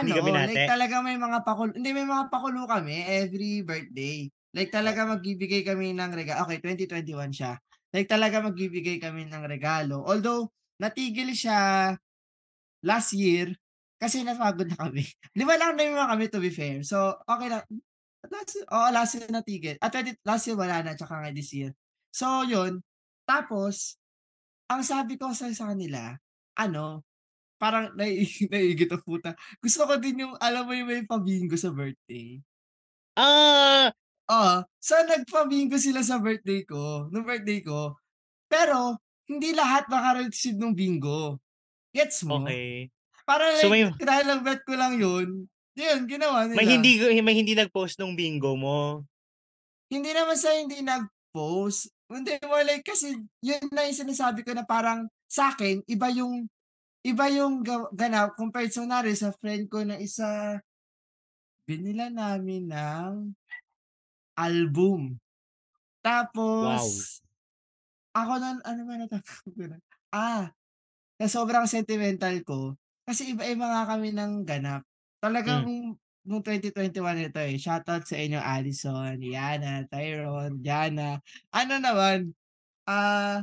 Hindi 0.00 0.12
ka 0.14 0.20
ano, 0.22 0.44
like 0.44 0.62
talagang 0.68 1.02
may 1.06 1.16
mga 1.18 1.42
pakulo 1.42 1.72
hindi 1.74 1.90
may 1.96 2.04
mga 2.06 2.28
pakulo 2.30 2.68
kami 2.68 3.02
every 3.08 3.64
birthday. 3.64 4.28
Like 4.54 4.70
talaga 4.74 5.04
magbibigay 5.08 5.64
kami 5.64 5.92
ng 5.96 6.12
rega 6.14 6.44
okey 6.44 6.60
2021 6.60 7.32
siya. 7.34 7.56
Like 7.94 8.06
talaga 8.10 8.44
magbibigay 8.44 9.00
kami 9.00 9.26
ng 9.26 9.44
regalo. 9.48 10.04
Although 10.04 10.52
natigil 10.78 11.32
siya 11.34 11.92
last 12.84 13.12
year 13.16 13.52
kasi 13.98 14.22
napagod 14.22 14.70
na 14.70 14.78
kami. 14.78 15.02
5 15.38 15.58
lang 15.58 15.74
naman 15.78 16.06
kami 16.10 16.24
to 16.30 16.38
be 16.42 16.50
fair. 16.54 16.82
So, 16.86 17.18
okey 17.26 17.50
lang. 17.50 17.64
Last 18.30 18.52
year 18.58 18.66
oo, 18.70 18.88
last 18.94 19.12
year 19.18 19.28
natigil. 19.30 19.76
Ah, 19.82 19.90
twenty 19.92 20.14
last 20.26 20.46
year 20.50 20.58
wala 20.58 20.82
na 20.84 20.94
tsaka 20.98 21.22
nga 21.24 21.30
this 21.34 21.50
year. 21.54 21.72
So 22.14 22.44
yun, 22.46 22.82
tapos 23.28 23.96
ang 24.70 24.82
sabi 24.84 25.16
ko 25.20 25.32
sa 25.36 25.48
sa 25.54 25.72
kanila, 25.74 26.16
ano, 26.58 27.04
parang 27.58 27.92
nai 27.98 28.24
naiigit 28.52 28.90
ang 28.90 29.02
puta. 29.04 29.34
Gusto 29.60 29.84
ko 29.84 29.98
din 29.98 30.24
yung 30.26 30.34
alam 30.38 30.64
mo 30.66 30.72
yung 30.74 30.88
may 30.88 31.02
pa-bingo 31.04 31.58
sa 31.58 31.70
birthday? 31.74 32.38
Ah! 33.18 33.90
Oo. 34.28 34.54
So, 34.78 34.94
nagpa-bingo 35.08 35.76
sila 35.80 36.04
sa 36.04 36.20
birthday 36.20 36.62
ko, 36.68 37.08
nung 37.10 37.24
birthday 37.24 37.64
ko. 37.64 37.96
Pero 38.48 39.00
hindi 39.28 39.52
lahat 39.56 39.88
maka-receive 39.88 40.56
nung 40.56 40.76
bingo, 40.76 41.40
gets 41.92 42.24
mo? 42.24 42.44
Okey. 42.44 42.88
Parang 43.24 43.52
So, 43.60 43.68
like 43.68 43.72
may 43.72 43.82
dahil 44.00 44.24
lang 44.28 44.40
bet 44.44 44.62
ko 44.64 44.72
lang 44.76 44.96
yun, 44.96 45.48
yun 45.76 46.00
ginawa 46.08 46.48
May 46.52 46.64
nila. 46.64 46.80
hindi 46.80 46.90
may 47.20 47.36
hindi 47.36 47.52
nag-post 47.56 48.00
nung 48.00 48.16
bingo 48.16 48.56
mo? 48.56 49.04
Hindi 49.88 50.12
naman 50.12 50.36
sa 50.36 50.52
hindi 50.56 50.80
nag-post, 50.84 51.88
hindi 52.08 52.36
more 52.44 52.64
like 52.64 52.84
kasi 52.84 53.16
yun 53.40 53.64
na 53.72 53.88
yung 53.88 53.96
sinasabi 53.96 54.44
ko 54.44 54.52
na 54.52 54.64
parang 54.64 55.08
sa'kin 55.28 55.84
iba 55.88 56.08
yung 56.12 56.48
iba 57.06 57.26
yung 57.30 57.62
ganap 57.94 58.34
compared 58.38 58.70
sa 58.74 58.82
kunwari 58.84 59.14
sa 59.14 59.30
friend 59.34 59.70
ko 59.70 59.82
na 59.86 59.98
isa 60.02 60.58
binilhan 61.68 62.16
namin 62.16 62.64
ng 62.72 63.36
album. 64.38 65.18
Tapos 66.04 66.62
Wow. 66.62 67.04
ako 68.16 68.32
nun 68.40 68.58
ano 68.64 68.80
ba 68.88 68.94
ko 69.20 69.50
dun? 69.68 69.80
Ah, 70.14 70.50
sa 71.20 71.26
sobrang 71.28 71.66
sentimental 71.68 72.40
ko, 72.46 72.76
kasi 73.08 73.32
iba-iba 73.34 73.66
nga 73.68 73.84
kami 73.96 74.12
ng 74.14 74.44
ganap. 74.46 74.84
Talagang 75.22 75.66
nung 76.26 76.42
2021 76.44 77.28
ito, 77.30 77.40
eh, 77.40 77.56
shoutout 77.60 78.04
sa 78.08 78.16
inyo 78.20 78.40
Allyson, 78.40 79.18
Yana, 79.22 79.84
Tyron, 79.88 80.60
Jana. 80.64 81.20
Ano 81.54 81.74
naman, 81.80 82.32
ah 82.88 83.42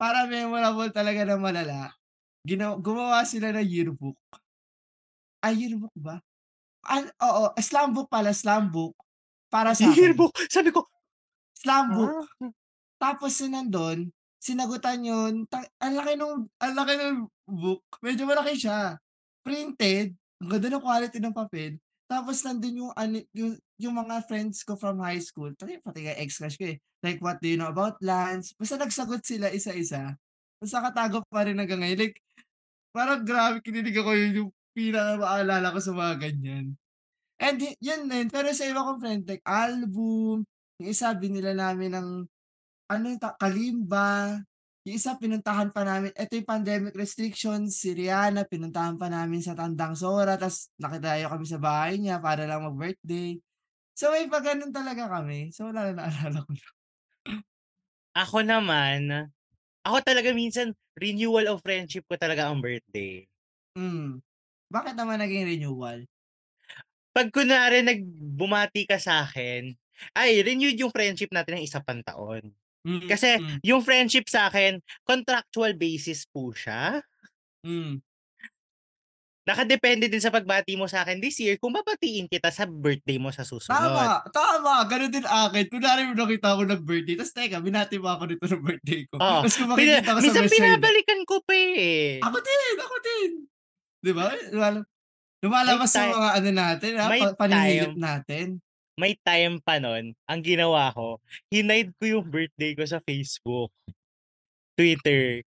para 0.00 0.26
memorable 0.30 0.90
talaga 0.94 1.22
na 1.28 1.36
malala, 1.40 1.92
gina 2.46 2.76
gumawa 2.76 3.24
sila 3.28 3.52
ng 3.54 3.66
yearbook. 3.66 4.18
Ay, 5.40 5.64
yearbook 5.66 5.92
ba? 5.96 6.20
An 6.88 7.08
oo, 7.20 7.52
slam 7.60 7.92
book 7.96 8.08
pala, 8.08 8.32
slam 8.32 8.72
book. 8.72 8.96
Para 9.50 9.74
sa'kin. 9.74 10.14
Yearbook, 10.14 10.32
sabi 10.48 10.70
ko 10.70 10.86
Slam 11.60 11.92
book. 11.92 12.14
ah, 12.16 12.24
hmm. 12.40 12.52
Tapos 12.96 13.36
yung 13.44 13.52
nandun, 13.52 13.98
sinagutan 14.40 15.00
yun, 15.04 15.44
ta 15.48 15.60
ang 15.80 15.96
laki 16.00 16.16
nung 16.16 16.48
ang 16.56 16.74
laki 16.76 16.94
ng 16.96 17.18
book, 17.48 17.84
medyo 18.00 18.24
malaki 18.24 18.56
siya. 18.56 18.96
Printed, 19.44 20.16
ang 20.40 20.48
ganda 20.48 20.68
ng 20.72 20.84
quality 20.84 21.18
ng 21.20 21.36
papel, 21.36 21.76
tapos 22.08 22.40
nandun 22.44 22.88
yung 22.88 22.92
ano, 22.96 23.20
yung 23.36 23.52
yung 23.80 23.94
mga 23.96 24.24
friends 24.28 24.64
ko 24.64 24.76
from 24.76 25.00
high 25.04 25.20
school, 25.20 25.52
pati 25.56 25.80
pati 25.80 26.08
nga 26.08 26.16
ex-crush 26.16 26.56
ko, 26.56 26.72
eh. 26.72 26.78
Like, 27.04 27.20
"What 27.24 27.40
do 27.44 27.48
you 27.48 27.56
know 27.60 27.68
about 27.72 28.00
Lance?" 28.04 28.52
Basta 28.56 28.76
nagsagot 28.80 29.24
sila 29.24 29.52
isa-isa. 29.52 30.16
Ta's 30.60 30.72
nakatago 30.76 31.24
pa 31.28 31.44
rin 31.48 31.56
hanggang 31.60 31.80
ngayon. 31.84 32.00
Like, 32.08 32.16
parang 32.90 33.22
grabe 33.22 33.62
kinilig 33.62 33.96
ako, 33.98 34.10
yun 34.14 34.32
yung 34.44 34.52
pinakamaalala 34.74 35.74
ko 35.74 35.78
sa 35.82 35.92
mga 35.94 36.14
ganyan. 36.18 36.66
And 37.40 37.58
yun 37.80 38.06
din, 38.06 38.28
pero 38.28 38.52
sa 38.52 38.68
iba 38.68 38.84
kong 38.84 39.00
friend 39.00 39.22
like 39.24 39.44
album, 39.48 40.44
yung 40.76 40.88
isa 40.92 41.16
binilhan 41.16 41.56
namin 41.56 41.96
ng 41.96 42.08
ano 42.90 43.04
yung 43.06 43.22
ta 43.22 43.32
kalimba, 43.38 44.42
yung 44.84 44.96
isa 44.96 45.16
pinuntahan 45.16 45.72
pa 45.72 45.86
namin 45.86 46.12
eto 46.12 46.36
yung 46.36 46.48
pandemic 46.48 46.92
restrictions, 46.92 47.80
si 47.80 47.96
Rihanna 47.96 48.44
pinuntahan 48.44 49.00
pa 49.00 49.08
namin 49.08 49.40
sa 49.40 49.56
Tandang 49.56 49.96
Sora 49.96 50.36
ta's 50.36 50.68
nakadayo 50.76 51.32
kami 51.32 51.46
sa 51.48 51.56
bahay 51.56 51.96
niya 51.96 52.20
para 52.20 52.44
lang 52.44 52.66
mag-birthday. 52.66 53.40
So, 53.96 54.08
may 54.12 54.28
pa 54.32 54.40
gano'n 54.40 54.72
talaga 54.72 55.12
kami. 55.12 55.52
So, 55.52 55.68
wala 55.68 55.92
na, 55.92 56.08
naalala 56.08 56.40
ko. 56.40 56.52
Ako 58.16 58.40
naman, 58.40 59.30
ako 59.90 59.98
talaga 60.06 60.30
minsan 60.32 60.72
renewal 60.96 61.50
of 61.50 61.60
friendship 61.66 62.06
ko 62.06 62.14
talaga 62.16 62.46
ang 62.48 62.62
birthday. 62.62 63.26
Hmm, 63.78 64.18
bakit 64.74 64.94
naman 64.98 65.22
naging 65.22 65.46
renewal? 65.46 66.06
'Pag 67.14 67.34
kunwari 67.34 67.82
nag 67.82 68.00
bumati 68.38 68.86
ka 68.86 68.94
sa'kin, 68.98 69.74
ay 70.14 70.40
renewed 70.46 70.78
yung 70.78 70.94
friendship 70.94 71.30
natin 71.34 71.58
ng 71.58 71.66
isa 71.66 71.82
pang 71.82 72.00
taon. 72.06 72.54
Kasi 73.10 73.38
Mm. 73.38 73.60
yung 73.66 73.82
friendship 73.82 74.26
sa'kin 74.30 74.78
contractual 75.02 75.74
basis 75.74 76.26
po 76.30 76.54
siya. 76.54 77.02
Hmm. 77.64 78.00
Nakadepende 79.50 80.06
din 80.06 80.22
sa 80.22 80.30
pagbati 80.30 80.78
mo 80.78 80.86
sa'kin 80.86 81.18
this 81.18 81.42
year 81.42 81.58
kung 81.58 81.74
babatiin 81.74 82.30
kita 82.30 82.54
sa 82.54 82.70
birthday 82.70 83.18
mo 83.18 83.34
sa 83.34 83.42
susunod. 83.42 83.74
Tama, 83.74 84.22
tama, 84.30 84.86
gano'n 84.86 85.10
din 85.10 85.26
akin. 85.26 85.66
Kunwari 85.66 86.06
may 86.06 86.14
nakita 86.14 86.54
ako 86.54 86.70
nag-birthday 86.70 87.18
ta's 87.18 87.34
teka 87.34 87.58
binati 87.58 87.98
mo 87.98 88.14
ako 88.14 88.30
nito 88.30 88.46
ng 88.46 88.62
birthday 88.62 89.02
ko, 89.10 89.18
Oo, 89.18 89.42
ta's 89.42 89.58
kung 89.58 89.74
pina 89.74 89.98
makikita 89.98 90.14
ko 90.14 90.18
sa 90.22 90.22
minsan 90.22 90.44
messenger 90.46 90.62
binabalikan 90.70 91.20
ko 91.26 91.36
pa, 91.42 91.54
eh. 91.58 92.22
Ako 92.22 92.38
din, 92.38 92.74
ako 92.78 92.96
din. 93.02 93.30
'Di 94.06 94.12
ba? 94.14 94.26
Lumalabas 95.42 95.90
sa 95.90 96.06
mga 96.06 96.30
ano 96.38 96.50
natin, 96.54 96.92
ah, 96.94 97.08
may 97.10 97.22
pa 97.26 97.34
panihilip 97.34 97.90
time 97.90 97.98
natin. 97.98 98.46
may 98.94 99.12
time 99.18 99.56
pa 99.58 99.80
nun, 99.82 100.12
ang 100.28 100.40
ginawa 100.44 100.92
ko, 100.94 101.18
hinide 101.50 101.90
ko 101.98 102.04
yung 102.06 102.26
birthday 102.28 102.76
ko 102.76 102.84
sa 102.86 103.02
Facebook, 103.02 103.72
Twitter. 104.78 105.42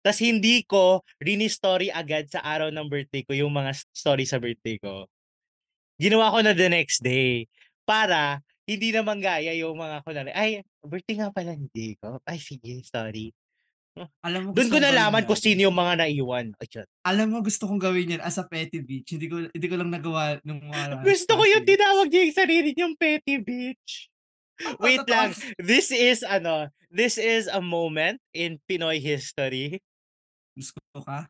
Ta's 0.00 0.20
hindi 0.20 0.64
ko 0.64 1.04
rini-story 1.20 1.92
agad 1.92 2.28
sa 2.32 2.40
araw 2.40 2.72
ng 2.72 2.86
birthday 2.88 3.20
ko 3.24 3.36
yung 3.36 3.52
mga 3.52 3.76
story 3.92 4.24
sa 4.24 4.40
birthday 4.40 4.80
ko. 4.80 5.04
Ginawa 6.00 6.32
ko 6.32 6.40
na 6.40 6.56
the 6.56 6.72
next 6.72 7.04
day, 7.04 7.44
para 7.90 8.38
hindi 8.70 8.94
na 8.94 9.02
manggaya 9.02 9.50
yung 9.58 9.74
mga 9.74 10.06
kunwari, 10.06 10.30
"Ay, 10.30 10.50
birthday 10.78 11.18
nga 11.18 11.34
pala 11.34 11.58
ni 11.58 11.66
Jacob. 11.74 12.22
Ay 12.22 12.38
sige, 12.38 12.86
sorry." 12.86 13.34
Alam 14.22 14.40
mo 14.46 14.48
gusto 14.54 14.70
ko 14.70 14.78
nalaman 14.78 15.26
kung 15.26 15.36
sino 15.36 15.66
yung 15.66 15.74
mga 15.74 16.06
naiwan, 16.06 16.54
ay 16.62 16.66
charot. 16.70 16.88
Alam 17.02 17.26
mo 17.34 17.38
gusto 17.42 17.66
kong 17.66 17.82
gawin 17.82 18.14
yan 18.16 18.22
as 18.22 18.38
a 18.38 18.46
petty 18.46 18.78
bitch, 18.78 19.18
hindi 19.18 19.26
ko 19.26 19.50
hindi 19.50 19.66
ko 19.66 19.74
lang 19.74 19.90
nagawa 19.90 20.38
nung 20.46 20.62
mga 20.62 21.02
Gusto 21.10 21.34
ko 21.34 21.42
yung 21.42 21.66
tinawag 21.66 22.06
niya 22.06 22.22
yung 22.30 22.38
sarili 22.38 22.70
niyang 22.70 22.94
petty 22.94 23.42
bitch. 23.42 24.08
Wait 24.84 25.02
lang, 25.10 25.34
this 25.58 25.90
is 25.90 26.22
ano, 26.22 26.70
this 26.88 27.18
is 27.18 27.50
a 27.50 27.58
moment 27.58 28.22
in 28.30 28.62
Pinoy 28.70 29.02
history. 29.02 29.82
Ko 30.68 31.00
ka. 31.00 31.26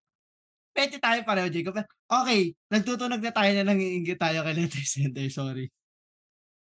Petty 0.75 0.99
tayo 0.99 1.23
pareho, 1.27 1.51
Jacob. 1.51 1.83
Okey, 2.07 2.55
nagtutunog 2.71 3.23
na 3.23 3.33
tayo 3.35 3.51
na 3.55 3.75
nangiinggit 3.75 4.19
tayo 4.19 4.43
kay 4.47 4.55
letter 4.55 4.85
sender, 4.87 5.27
sorry. 5.31 5.67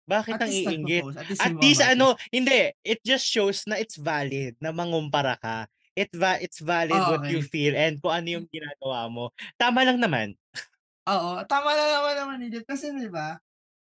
Bakit 0.09 0.41
nangiinggit? 0.41 1.05
nagpo-post, 1.05 1.17
at 1.21 1.27
least 1.29 1.41
At 1.45 1.53
least 1.61 1.83
ano, 1.85 2.07
hindi, 2.33 2.73
it 2.81 2.99
just 3.05 3.29
shows 3.29 3.69
na 3.69 3.77
it's 3.77 3.97
valid 4.01 4.57
na 4.57 4.73
mangumpara 4.73 5.37
ka. 5.37 5.69
It 5.93 6.09
va 6.15 6.39
it's 6.41 6.63
valid 6.63 6.97
Ah, 6.97 7.13
what 7.13 7.29
you 7.29 7.43
feel 7.43 7.75
and 7.75 7.99
kung 7.99 8.15
ano 8.15 8.27
yung 8.39 8.47
ginagawa 8.49 9.11
mo. 9.11 9.35
Tama 9.59 9.83
lang 9.83 9.99
naman. 10.01 10.33
Oo, 11.09 11.43
tama 11.45 11.75
lang 11.75 11.89
naman 11.91 12.13
naman 12.15 12.37
ni 12.39 12.47
kasi 12.65 12.93
'di 12.93 13.09
ba, 13.11 13.37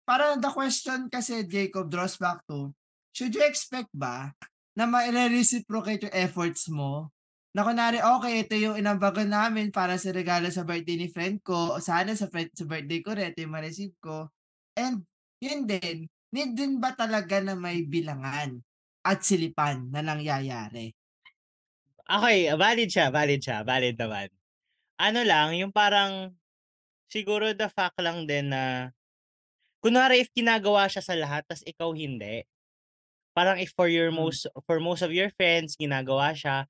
parang 0.09 0.43
the 0.43 0.51
question 0.51 1.07
kasi 1.13 1.47
Jacob 1.47 1.87
draws 1.87 2.19
back 2.19 2.43
to, 2.51 2.73
should 3.15 3.31
you 3.31 3.45
expect 3.47 3.91
ba 3.95 4.33
na 4.75 4.87
maire-reciprocate 4.89 6.09
yung 6.09 6.17
efforts 6.17 6.67
mo? 6.73 7.11
Na 7.55 7.67
kunwari, 7.67 7.99
okey 7.99 8.47
ito 8.47 8.55
yung 8.55 8.79
inambagan 8.79 9.27
namin 9.27 9.75
para 9.75 9.99
sa 9.99 10.15
regalo 10.15 10.47
sa 10.55 10.63
birthday 10.63 10.95
ni 10.95 11.11
friend 11.11 11.43
ko, 11.43 11.83
sana 11.83 12.15
sa 12.15 12.31
friend 12.31 12.55
sa 12.55 12.63
birthday 12.63 13.03
ko 13.03 13.11
rin 13.11 13.35
ito 13.35 13.43
yung 13.43 13.55
ma-receive 13.59 13.95
ko. 13.99 14.31
And 14.79 15.03
yun 15.43 15.67
din, 15.67 16.07
need 16.31 16.55
din 16.55 16.79
ba 16.79 16.95
talaga 16.95 17.43
na 17.43 17.59
may 17.59 17.83
bilangan 17.83 18.63
at 19.03 19.27
silipan 19.27 19.91
na 19.91 19.99
nangyayari? 19.99 20.95
Okey, 22.09 22.49
valid 22.57 22.89
siya, 22.91 23.07
valid 23.13 23.41
siya, 23.45 23.63
valid 23.67 23.95
naman. 24.01 24.29
Ano 25.01 25.21
lang, 25.27 25.57
yung 25.59 25.73
parang 25.75 26.35
siguro 27.13 27.53
the 27.57 27.69
fact 27.71 27.99
lang 28.01 28.27
din 28.29 28.53
na 28.53 28.93
kunwari 29.85 30.23
if 30.25 30.31
ginagawa 30.35 30.87
siya 30.91 31.03
sa 31.05 31.15
lahat 31.19 31.45
ta's 31.49 31.63
ikaw 31.67 31.93
hindi, 31.95 32.45
parang 33.37 33.59
if 33.61 33.73
for 33.77 33.89
your 33.91 34.11
Hmm. 34.17 34.31
most 34.31 34.47
for 34.69 34.79
most 34.83 35.03
of 35.07 35.13
your 35.15 35.31
friends 35.37 35.77
ginagawa 35.79 36.33
siya 36.37 36.67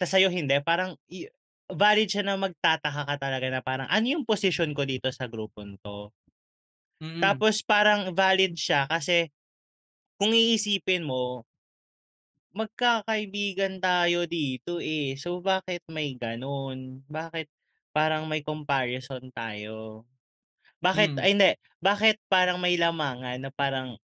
ta's 0.00 0.12
sa'yo 0.14 0.28
hindi, 0.32 0.58
parang 0.64 0.96
i 1.12 1.28
valid 1.72 2.06
siya 2.10 2.22
na 2.26 2.38
magtataka 2.38 3.02
ka 3.10 3.16
talaga 3.18 3.46
na 3.50 3.60
parang, 3.64 3.88
ano 3.90 4.06
yung 4.06 4.24
posisyon 4.28 4.70
ko 4.76 4.86
dito 4.86 5.10
sa 5.10 5.26
grupong 5.30 5.76
'to? 5.82 6.12
Mm. 7.00 7.22
Tapos 7.22 7.64
parang 7.64 8.12
valid 8.12 8.52
siya 8.60 8.84
kasi 8.84 9.32
kung 10.20 10.32
iisipin 10.36 11.04
mo 11.06 11.44
magkakaibigan 12.54 13.82
tayo 13.82 14.28
dito, 14.28 14.78
eh. 14.78 15.18
So, 15.18 15.42
bakit 15.42 15.82
may 15.90 16.14
gano'n? 16.14 17.02
Bakit 17.10 17.48
parang 17.90 18.28
may 18.30 18.44
comparison 18.46 19.32
tayo? 19.34 20.06
Bakit 20.82 21.16
Hmm. 21.16 21.22
ay 21.22 21.30
hindi, 21.36 21.50
bakit 21.82 22.20
parang 22.30 22.58
may 22.62 22.76
lamangan 22.80 23.40
na 23.42 23.50
parang 23.54 23.98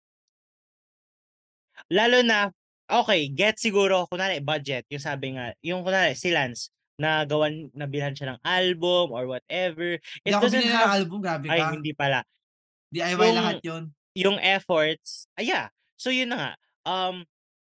Lalo 1.89 2.21
na 2.21 2.53
okey, 2.89 3.29
gets 3.31 3.61
siguro 3.61 4.09
kunwari 4.09 4.41
budget, 4.41 4.83
yung 4.89 5.01
sabi 5.03 5.37
nga 5.37 5.53
yung 5.61 5.85
kunwari 5.85 6.17
si 6.17 6.33
Lance 6.33 6.73
na 6.99 7.23
gawan 7.23 7.71
na 7.71 7.87
bilhan 7.87 8.11
siya 8.11 8.35
ng 8.35 8.39
album 8.43 9.15
or 9.15 9.23
whatever, 9.29 9.95
Hindi 10.19 10.27
it 10.27 10.35
ako 10.35 10.43
doesn't 10.49 10.65
ng 10.67 10.73
have 10.73 10.91
album, 10.99 11.17
grabe 11.23 11.45
ay 11.47 11.59
ka. 11.63 11.71
hindi 11.71 11.91
pala. 11.95 12.19
DIY 12.91 13.13
Yung 13.15 13.37
lahat 13.39 13.59
yun. 13.63 13.83
yung 14.17 14.37
efforts 14.41 15.29
ah, 15.37 15.45
yeah. 15.45 15.69
So, 15.99 16.09
yun 16.11 16.31
na 16.31 16.37
nga, 16.39 16.51
um, 16.89 17.23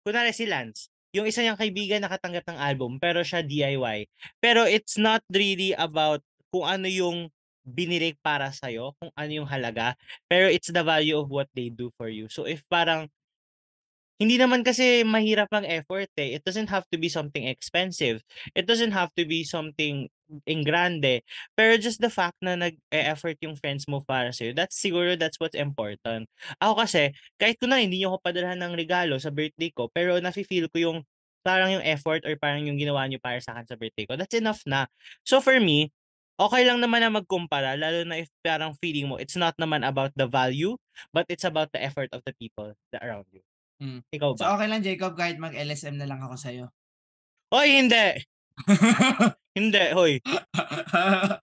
kunwari 0.06 0.30
si 0.30 0.46
Lance, 0.46 0.90
yung 1.10 1.24
isa 1.26 1.40
niyang 1.42 1.58
kaibigan 1.58 2.02
nakatanggap 2.04 2.44
ng 2.46 2.58
album 2.60 2.98
pero 3.00 3.24
siya 3.24 3.40
DIY. 3.42 4.06
Pero 4.38 4.62
it's 4.68 5.00
not 5.00 5.24
really 5.32 5.72
about 5.74 6.20
kung 6.52 6.66
ano 6.68 6.86
yung 6.86 7.30
binili 7.66 8.14
para 8.22 8.54
sa'yo, 8.54 8.94
kung 9.02 9.10
ano 9.18 9.30
yung 9.42 9.48
halaga, 9.50 9.98
pero 10.30 10.46
it's 10.46 10.70
the 10.70 10.84
value 10.86 11.18
of 11.18 11.26
what 11.26 11.50
they 11.56 11.66
do 11.66 11.90
for 11.98 12.06
you. 12.06 12.30
So, 12.30 12.46
if 12.46 12.62
parang 12.70 13.10
hindi 14.20 14.36
naman 14.40 14.64
kasi 14.64 15.04
mahirap 15.04 15.48
mag-effort, 15.52 16.08
eh. 16.20 16.36
It 16.40 16.42
doesn't 16.46 16.68
have 16.72 16.84
to 16.92 16.98
be 17.00 17.08
something 17.12 17.44
expensive. 17.48 18.24
It 18.56 18.64
doesn't 18.68 18.92
have 18.96 19.12
to 19.20 19.24
be 19.28 19.44
something 19.44 20.08
engrande. 20.48 21.22
Pero 21.54 21.76
just 21.78 22.00
the 22.02 22.10
fact 22.10 22.34
na 22.42 22.56
nag-e-effort 22.58 23.38
yung 23.44 23.54
friends 23.60 23.86
mo 23.86 24.02
para 24.02 24.32
sa'yo, 24.34 24.56
that's 24.56 24.74
siguro 24.80 25.14
that's 25.18 25.38
what's 25.38 25.54
important. 25.58 26.26
Ako 26.64 26.82
kasi, 26.82 27.12
kahit 27.38 27.60
kunwari 27.62 27.86
hindi 27.86 28.02
niyo 28.02 28.16
ako 28.16 28.18
padalhan 28.26 28.58
ng 28.62 28.74
regalo 28.74 29.16
sa 29.20 29.30
birthday 29.30 29.70
ko, 29.70 29.88
pero 29.92 30.18
nafi-feel 30.18 30.66
ko 30.72 30.78
yung 30.80 30.98
parang 31.46 31.70
yung 31.78 31.84
effort 31.86 32.26
or 32.26 32.34
parang 32.40 32.66
yung 32.66 32.74
ginawa 32.80 33.06
niyo 33.06 33.22
para 33.22 33.38
sa'kin 33.38 33.66
sa 33.70 33.78
birthday 33.78 34.02
ko, 34.08 34.18
that's 34.18 34.34
enough 34.34 34.60
na. 34.66 34.90
So, 35.22 35.38
for 35.38 35.56
me, 35.62 35.94
okey 36.42 36.66
lang 36.66 36.82
naman 36.82 37.00
na 37.06 37.10
magkumpara 37.12 37.78
lalo 37.78 38.02
na 38.04 38.20
if 38.20 38.28
parang 38.44 38.76
feeling 38.82 39.08
mo 39.08 39.16
it's 39.16 39.38
not 39.40 39.56
naman 39.56 39.86
about 39.86 40.12
the 40.18 40.26
value, 40.28 40.76
but 41.14 41.24
it's 41.32 41.46
about 41.46 41.70
the 41.72 41.80
effort 41.80 42.10
of 42.12 42.20
the 42.26 42.34
people 42.36 42.74
that 42.92 43.00
around 43.04 43.24
you. 43.32 43.40
Hmm. 43.76 44.00
Ikaw 44.08 44.30
So, 44.36 44.44
ba? 44.44 44.56
okey 44.56 44.68
lang 44.72 44.82
Jacob 44.84 45.12
kahit 45.16 45.36
mag-LSM 45.36 46.00
na 46.00 46.08
lang 46.08 46.20
ako 46.24 46.34
sa'yo? 46.40 46.66
Hoy, 47.52 47.68
hindi! 47.76 48.24
Hindi, 49.56 49.84
hoy. 49.96 50.20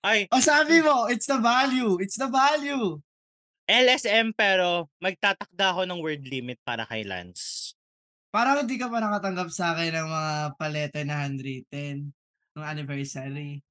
Ay 0.05 0.29
Oh, 0.29 0.37
sabi 0.37 0.85
mo, 0.85 1.09
it's 1.09 1.25
the 1.25 1.41
value, 1.41 1.97
it's 1.97 2.13
the 2.13 2.29
value. 2.29 3.01
LSM 3.65 4.37
pero 4.37 4.91
magtatakda 5.01 5.73
ako 5.73 5.81
ng 5.89 5.97
word 5.97 6.21
limit 6.29 6.61
para 6.61 6.85
kay 6.85 7.01
Lance. 7.01 7.73
Parang 8.29 8.61
hindi 8.61 8.77
ka 8.77 8.85
pa 8.89 9.01
nakatanggap 9.01 9.49
sa'kin 9.49 9.93
ng 9.97 10.09
mga 10.09 10.33
palete 10.61 11.01
na 11.05 11.25
handwritten, 11.25 12.13
nung 12.53 12.65
anniversary. 12.65 13.65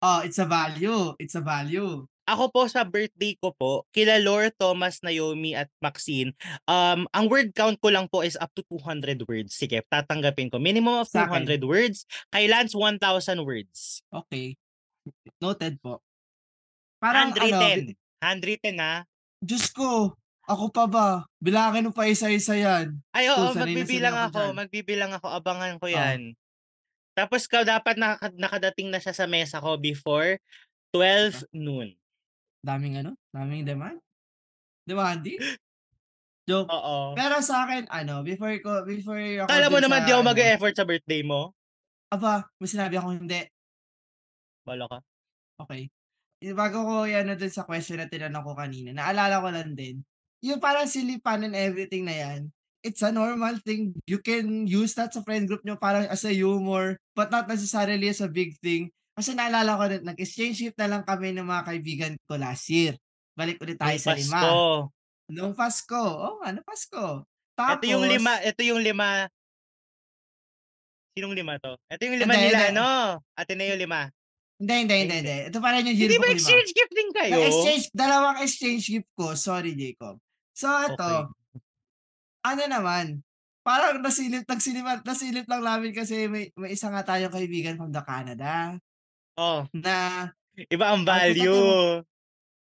Oh, 0.00 0.24
it's 0.24 0.40
a 0.40 0.48
value, 0.48 1.12
it's 1.20 1.36
a 1.36 1.44
value. 1.44 2.04
Ako 2.26 2.50
po 2.50 2.66
sa 2.66 2.82
birthday 2.82 3.38
ko 3.38 3.54
po, 3.54 3.86
kila 3.94 4.18
Lore, 4.18 4.50
Thomas, 4.50 4.98
Naomi 4.98 5.54
at 5.54 5.70
Maxine, 5.78 6.34
um, 6.66 7.06
ang 7.14 7.30
word 7.30 7.54
count 7.54 7.78
ko 7.78 7.86
lang 7.86 8.10
po 8.10 8.26
is 8.26 8.34
up 8.36 8.50
to 8.52 8.66
200 8.66 9.22
words. 9.24 9.54
Sige, 9.54 9.78
tatanggapin 9.86 10.50
ko. 10.50 10.58
Minimum 10.58 11.06
of 11.06 11.08
Sa'kin. 11.08 11.46
200 11.46 11.62
words. 11.62 12.02
Kay 12.34 12.50
Lance, 12.50 12.74
1,000 12.74 12.98
words. 13.46 14.02
Okey. 14.10 14.58
Noted 15.38 15.78
po. 15.78 16.02
Parang 16.98 17.30
ano, 17.30 17.38
Handwritten. 17.38 17.78
bi 17.86 17.94
Handwritten, 18.18 18.76
ah. 18.82 19.00
Diyos 19.38 19.70
ko, 19.70 20.10
ako 20.50 20.64
pa 20.74 20.84
ba? 20.90 21.08
Bilangin 21.38 21.86
mo 21.86 21.92
pa 21.94 22.10
isa-isa 22.10 22.58
yan. 22.58 22.98
Ay, 23.14 23.30
oo, 23.30 23.54
sanay 23.54 23.70
magbibilang 23.70 24.16
ako 24.18 24.26
ako, 24.26 24.42
magbibilang 24.54 25.12
ako, 25.14 25.26
abangan 25.30 25.74
ko 25.78 25.86
Oh. 25.86 25.94
'yan. 25.94 26.20
Tapos 27.14 27.46
ka 27.46 27.62
dapat 27.62 27.96
naka 27.96 28.28
nakadating 28.34 28.90
na 28.90 28.98
siya 28.98 29.14
sa 29.14 29.26
mesa 29.26 29.56
ko 29.58 29.78
before 29.78 30.38
12 30.94 31.44
noon. 31.50 31.94
Daming 32.66 32.98
ano, 32.98 33.14
daming 33.30 33.62
demand? 33.62 34.02
Demanding? 34.90 35.38
Joke. 36.50 36.66
Oo. 36.66 37.14
Pero 37.14 37.38
sa'kin 37.38 37.86
ano, 37.86 38.26
before 38.26 38.58
ko 38.58 38.82
before 38.82 39.22
ako 39.22 39.46
Akala 39.46 39.70
mo 39.70 39.78
naman 39.78 40.02
sa 40.02 40.06
'di 40.06 40.12
ako 40.14 40.22
ano 40.22 40.30
mag-e-effort 40.34 40.74
sa 40.74 40.86
birthday 40.86 41.22
mo? 41.22 41.54
Aba, 42.10 42.42
may 42.58 42.66
sinabi 42.70 42.98
akong 42.98 43.22
hindi. 43.22 43.42
Bahala 44.66 44.86
ka. 44.90 44.98
Okey. 45.62 45.90
Yung 46.42 46.58
bago 46.58 46.78
ko 46.82 46.94
i-ano 47.06 47.38
dun 47.38 47.54
sa 47.54 47.62
question 47.62 48.02
na 48.02 48.10
tinanong 48.10 48.42
ko 48.42 48.52
kanina, 48.58 48.90
naalala 48.94 49.42
ko 49.42 49.48
lang 49.50 49.72
din, 49.78 50.02
yung 50.42 50.60
parang 50.62 50.86
silipan 50.90 51.46
and 51.46 51.56
everything 51.56 52.04
na 52.04 52.14
yan, 52.14 52.40
it's 52.84 53.02
a 53.02 53.10
normal 53.10 53.56
thing. 53.62 53.96
You 54.06 54.20
can 54.20 54.68
use 54.68 54.94
that 55.00 55.16
sa 55.16 55.24
friend 55.24 55.48
group 55.48 55.64
niyo 55.64 55.80
parang 55.80 56.06
as 56.06 56.22
a 56.28 56.34
humor, 56.34 57.00
but 57.16 57.32
not 57.32 57.48
necessarily 57.48 58.06
as 58.12 58.20
a 58.22 58.30
big 58.30 58.54
thing. 58.60 58.92
Kasi 59.16 59.32
naalala 59.32 59.80
ko 59.80 59.84
rin, 59.88 60.04
nag-exchange 60.04 60.56
gift 60.60 60.76
na 60.76 60.92
lang 60.92 61.02
kami 61.02 61.32
ng 61.32 61.48
mga 61.48 61.62
kaibigan 61.64 62.12
ko 62.28 62.36
last 62.36 62.68
year. 62.68 63.00
Balik 63.32 63.56
ulit 63.64 63.80
tayo 63.80 63.96
sa 63.96 64.12
5. 64.12 64.28
Pasko. 64.28 64.52
Nung 65.32 65.54
Pasko, 65.56 65.96
oo 66.04 66.44
nga, 66.44 66.52
nung 66.52 66.66
Pasko. 66.68 67.24
Ito 67.56 67.84
yung 67.88 68.04
Tapos 68.04 68.20
5 68.20 68.48
ito 68.52 68.60
yung 68.68 68.80
5 68.84 69.32
Sinong 71.16 71.32
5 71.32 71.64
'to? 71.64 71.72
Ito 71.88 72.02
yung 72.04 72.14
5 72.20 72.28
Hindi, 72.28 72.36
nila 72.44 72.60
hindi. 72.60 72.72
ano, 72.76 72.86
Ateneo 73.32 73.72
5. 73.72 74.12
Hindi, 74.60 74.74
hindi, 74.84 74.94
hindi, 75.00 75.16
hindi. 75.16 75.16
hindi. 75.16 75.36
Ito 75.48 75.58
pa 75.64 75.68
rin 75.72 75.88
yung 75.88 75.96
year 75.96 76.08
Hindi 76.12 76.20
ko 76.20 76.24
ba 76.24 76.28
5. 76.28 76.36
exchange 76.36 76.70
gift 76.76 76.92
din 76.92 77.10
kayo? 77.16 77.32
Na-exchange 77.32 77.84
dalawang 77.96 78.38
exchange 78.44 78.84
gift 78.92 79.10
ko, 79.16 79.26
sorry 79.32 79.72
Jacob. 79.72 80.20
So 80.52 80.68
Okey. 80.68 80.92
eto, 80.92 81.32
ano 82.44 82.62
naman, 82.68 83.24
parang 83.64 84.04
nasilip 84.04 84.44
nagsilipan 84.44 85.00
nasilip 85.08 85.48
lang 85.48 85.64
namin 85.64 85.90
kasi 85.96 86.28
may 86.28 86.52
may 86.54 86.76
isa 86.76 86.92
nga 86.92 87.02
tayong 87.02 87.32
kaibigan 87.32 87.80
from 87.80 87.90
the 87.90 88.04
Canada 88.04 88.76
Oh, 89.36 89.68
na 89.76 90.32
iba 90.72 90.86
ang 90.88 91.04
value. 91.04 92.00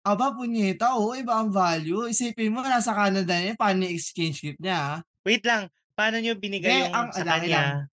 Aba, 0.03 0.35
punyeta, 0.35 0.95
oo, 0.99 1.15
iba 1.15 1.35
ang 1.35 1.51
value. 1.51 2.07
Isipin 2.11 2.51
mo 2.51 2.59
nasa 2.63 2.91
Canada 2.91 3.39
na 3.39 3.51
yun, 3.51 3.57
paano 3.59 3.87
yung 3.87 3.95
exchange 3.95 4.43
gift 4.43 4.59
niya, 4.59 4.79
ah. 4.79 4.97
Wait 5.23 5.43
lang, 5.47 5.71
paano 5.95 6.19
niyo 6.19 6.35
binigay 6.35 6.87
yung 6.87 6.91
ang 6.91 7.11
sa 7.15 7.23
lang, 7.23 7.39
wait 7.39 7.51
lang. 7.51 7.67
kanya? 7.67 7.87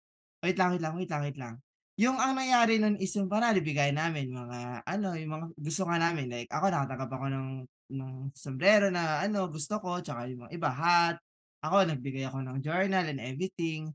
Wait 0.44 0.58
lang, 0.60 0.70
wait 0.72 0.84
lang, 0.84 0.94
wait 0.96 1.10
lang, 1.12 1.22
wait 1.24 1.40
lang. 1.40 1.56
Yung 1.98 2.16
ang 2.22 2.38
nangyari 2.38 2.78
nun 2.78 2.96
is 3.02 3.10
yung 3.18 3.26
parang 3.26 3.58
ibigay 3.58 3.90
namin 3.90 4.30
mga 4.30 4.86
ano, 4.86 5.18
yung 5.18 5.32
mga 5.34 5.46
gusto 5.58 5.82
nga 5.90 5.98
namin 5.98 6.30
like 6.30 6.46
ako 6.54 6.70
nakatanggap 6.70 7.10
ako 7.10 7.26
ng 7.34 7.48
ng 7.90 8.14
sombrero 8.38 8.88
na 8.94 9.26
ano, 9.26 9.50
gusto 9.50 9.82
ko 9.82 9.98
tsaka 9.98 10.30
yung 10.30 10.46
mga 10.46 10.52
iba 10.54 10.70
hat. 10.70 11.18
Ako 11.66 11.90
nagbigay 11.90 12.30
ako 12.30 12.46
ng 12.46 12.62
journal 12.62 13.02
and 13.10 13.18
everything. 13.18 13.90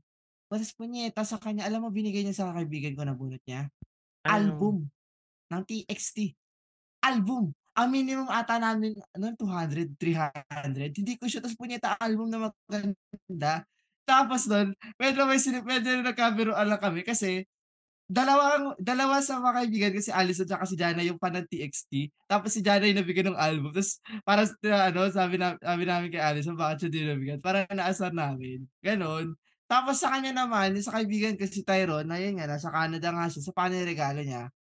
Tapos 0.51 0.75
punyeta 0.75 1.23
sa 1.23 1.39
kanya, 1.39 1.63
alam 1.63 1.79
mo 1.79 1.89
binigay 1.95 2.27
niya 2.27 2.35
sa 2.35 2.51
kaibigan 2.51 2.91
ko 2.93 3.07
na 3.07 3.15
bunot 3.15 3.41
niya? 3.47 3.71
Ano? 4.23 4.31
Album 4.31 4.75
ng 5.51 5.63
TXT. 5.67 6.33
Album. 7.03 7.51
Ang 7.73 7.89
minimum 7.89 8.29
ata 8.29 8.61
namin 8.61 8.93
ano 9.17 9.33
200, 9.35 9.97
300. 9.97 10.93
Hindi 10.93 11.13
ko 11.17 11.25
sure 11.25 11.41
tapos 11.41 11.57
punyeta 11.57 11.97
album 11.97 12.29
na 12.29 12.47
maganda. 12.47 13.65
Tapos 14.05 14.45
nun, 14.45 14.77
medyo 14.99 15.25
may 15.25 15.41
sini 15.41 15.63
medyo 15.63 15.89
nagkabiruan 16.03 16.69
lang 16.69 16.81
kami 16.81 17.01
kasi 17.01 17.47
dalawang 18.05 18.77
dalawa 18.77 19.23
sa 19.23 19.39
mga 19.41 19.63
kaibigan 19.63 19.91
ko, 19.95 19.99
si 20.03 20.13
Alison 20.13 20.45
tsaka 20.45 20.69
si 20.69 20.75
Jana 20.77 21.01
yung 21.01 21.17
fan 21.17 21.33
ng 21.33 21.47
TXT. 21.49 22.13
Tapos 22.29 22.53
si 22.53 22.61
Jana 22.61 22.85
yung 22.85 22.99
nabigyan 23.01 23.33
ng 23.33 23.39
album. 23.41 23.71
Tapos 23.73 23.97
parang 24.21 24.47
ano, 24.61 25.01
sabi 25.09 25.35
na 25.41 25.57
sabi 25.57 25.83
namin 25.87 26.13
kay 26.13 26.21
Alison, 26.21 26.53
bakit 26.53 26.85
siya 26.85 26.89
di 26.93 27.09
nabigyan? 27.09 27.39
Parang 27.41 27.65
inaasar 27.73 28.13
namin, 28.13 28.69
gano'n. 28.85 29.33
Tapos 29.73 29.97
sa 29.97 30.13
kanya 30.13 30.45
naman, 30.45 30.77
sa 30.85 31.01
kaibigan 31.01 31.33
ko 31.33 31.49
si 31.49 31.65
Tyrone, 31.65 32.05
na 32.05 32.21
yun 32.21 32.37
nga, 32.37 32.45
nasa 32.45 32.69
Canada 32.69 33.09
nga 33.09 33.25
siya. 33.25 33.41
So 33.41 33.57
paano 33.57 33.73
regalo 33.81 34.21
niya? 34.21 34.53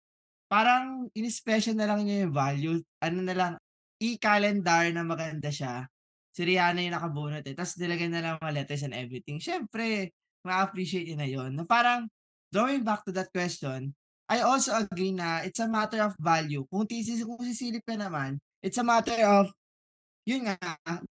Parang 0.47 1.12
ini-special 1.12 1.76
na 1.76 1.84
lang 1.84 2.08
niya 2.08 2.24
yung 2.24 2.32
value. 2.32 2.80
Ano 3.04 3.19
na 3.19 3.36
lang, 3.36 3.54
i-calendar 4.00 4.88
na 4.95 5.04
maganda 5.04 5.52
siya. 5.52 5.84
Si 6.32 6.47
Rihanna 6.47 6.80
yung 6.88 6.95
nakabunot 6.95 7.43
eh. 7.43 7.52
Tapos 7.52 7.76
nilagyan 7.76 8.15
na 8.15 8.24
lang 8.24 8.34
mga 8.39 8.63
letters 8.63 8.88
and 8.88 8.95
everything. 8.95 9.36
Siyempre, 9.43 10.15
ma-appreciate 10.47 11.12
niya 11.12 11.19
na 11.19 11.28
yun. 11.28 11.60
Na 11.60 11.67
parang, 11.67 12.08
going 12.47 12.80
back 12.80 13.04
to 13.04 13.12
that 13.12 13.28
question, 13.36 13.91
I 14.32 14.47
also 14.47 14.71
agree 14.80 15.12
na 15.12 15.43
it's 15.43 15.60
a 15.60 15.67
matter 15.67 16.08
of 16.08 16.15
value. 16.24 16.63
Kung, 16.71 16.88
tisi, 16.88 17.19
kung 17.28 17.43
sisilip 17.43 17.84
ka 17.84 18.00
naman, 18.00 18.39
it's 18.63 18.80
a 18.80 18.86
matter 18.88 19.19
of, 19.28 19.52
yun 20.24 20.47
nga, 20.47 20.56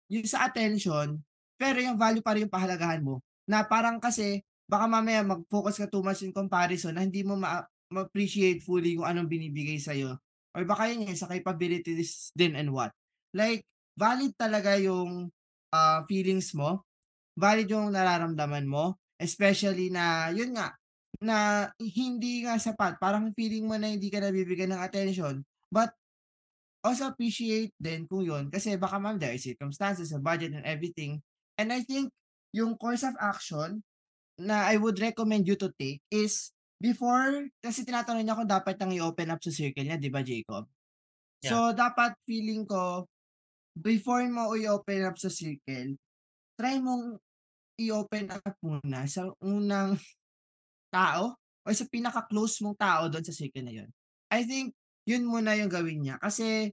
yung 0.06 0.22
sa 0.22 0.46
attention, 0.46 1.18
pero 1.58 1.82
yung 1.82 1.98
value 1.98 2.22
pa 2.22 2.38
rin 2.38 2.46
yung 2.46 2.54
pahalagahan 2.54 3.02
mo. 3.02 3.18
Na 3.48 3.64
parang 3.64 3.96
kasi, 3.98 4.44
baka 4.68 4.84
mamaya 4.84 5.24
mag-focus 5.24 5.80
ka 5.80 5.88
too 5.88 6.04
much 6.04 6.20
in 6.20 6.36
comparison 6.36 6.92
na 6.92 7.02
hindi 7.02 7.24
mo 7.24 7.40
ma- 7.40 7.64
ma-appreciate 7.88 8.60
fully 8.60 9.00
kung 9.00 9.08
anong 9.08 9.32
binibigay 9.32 9.80
sa'yo. 9.80 10.20
Or 10.52 10.62
baka 10.68 10.92
yun 10.92 11.08
nga, 11.08 11.16
sa 11.16 11.32
capabilities 11.32 12.28
din 12.36 12.52
and 12.52 12.68
what. 12.68 12.92
Like, 13.32 13.64
valid 13.96 14.36
talaga 14.36 14.76
yung 14.76 15.32
ah, 15.72 16.04
feelings 16.04 16.52
mo. 16.52 16.84
Valid 17.40 17.72
yung 17.72 17.88
nararamdaman 17.88 18.68
mo. 18.68 19.00
Especially 19.16 19.88
na, 19.88 20.28
yun 20.30 20.52
nga, 20.52 20.76
na 21.18 21.68
hindi 21.80 22.44
nga 22.44 22.60
sapat. 22.60 23.00
Parang 23.00 23.32
feeling 23.32 23.64
mo 23.64 23.74
na 23.80 23.88
hindi 23.88 24.12
ka 24.12 24.20
nabibigyan 24.20 24.76
ng 24.76 24.84
attention. 24.84 25.40
But, 25.72 25.96
also 26.84 27.10
appreciate 27.10 27.74
din 27.80 28.06
kung 28.06 28.22
yun. 28.22 28.52
Kasi 28.52 28.78
baka 28.78 29.00
ma'am, 29.02 29.18
there 29.18 29.34
are 29.34 29.40
circumstances, 29.40 30.14
a 30.14 30.20
budget 30.22 30.54
and 30.54 30.64
everything. 30.68 31.18
And 31.58 31.74
I 31.74 31.82
think, 31.82 32.12
yung 32.54 32.76
course 32.76 33.04
of 33.04 33.14
action 33.20 33.84
na 34.38 34.70
I 34.70 34.78
would 34.78 35.02
recommend 35.02 35.44
you 35.50 35.58
to 35.58 35.68
take 35.74 36.00
is 36.08 36.54
before, 36.78 37.50
kasi 37.58 37.82
tinatanong 37.82 38.22
niya 38.22 38.38
kung 38.38 38.48
dapat 38.48 38.78
nang 38.78 38.94
i-open 38.94 39.34
up 39.34 39.42
sa 39.42 39.50
circle 39.50 39.82
niya, 39.82 39.98
di 39.98 40.08
ba 40.08 40.22
Jacob? 40.22 40.70
So, 41.42 41.74
dapat 41.74 42.14
feeling 42.26 42.66
ko, 42.66 43.06
before 43.74 44.26
mo 44.30 44.54
i-open 44.54 45.06
up 45.06 45.18
sa 45.18 45.30
circle, 45.30 45.98
try 46.58 46.78
mong 46.82 47.18
i-open 47.78 48.30
up 48.34 48.54
muna 48.62 49.06
sa 49.06 49.30
unang 49.42 49.98
tao 50.94 51.38
o 51.62 51.68
sa 51.70 51.86
pinaka-close 51.86 52.62
mong 52.64 52.78
tao 52.78 53.02
doon 53.06 53.26
sa 53.26 53.34
circle 53.34 53.66
na 53.66 53.74
yun. 53.74 53.90
I 54.30 54.42
think, 54.46 54.74
yun 55.06 55.26
muna 55.26 55.54
yung 55.58 55.70
gawin 55.70 56.02
niya. 56.02 56.16
Kasi, 56.18 56.70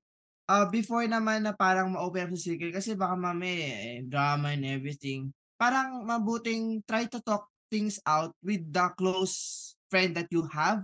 ah, 0.50 0.70
before 0.70 1.06
naman 1.06 1.46
na 1.46 1.54
parang 1.54 1.94
ma-open 1.94 2.30
up 2.30 2.32
sa 2.34 2.46
circle, 2.54 2.74
kasi 2.74 2.98
baka 2.98 3.14
mamaya 3.18 4.02
eh, 4.02 4.06
drama 4.06 4.54
and 4.54 4.66
everything, 4.66 5.30
parang 5.56 6.04
mabuting 6.04 6.84
try 6.84 7.08
to 7.08 7.20
talk 7.24 7.48
things 7.72 8.00
out 8.06 8.32
with 8.44 8.62
the 8.70 8.86
close 9.00 9.74
friend 9.90 10.16
that 10.16 10.30
you 10.30 10.44
have 10.52 10.84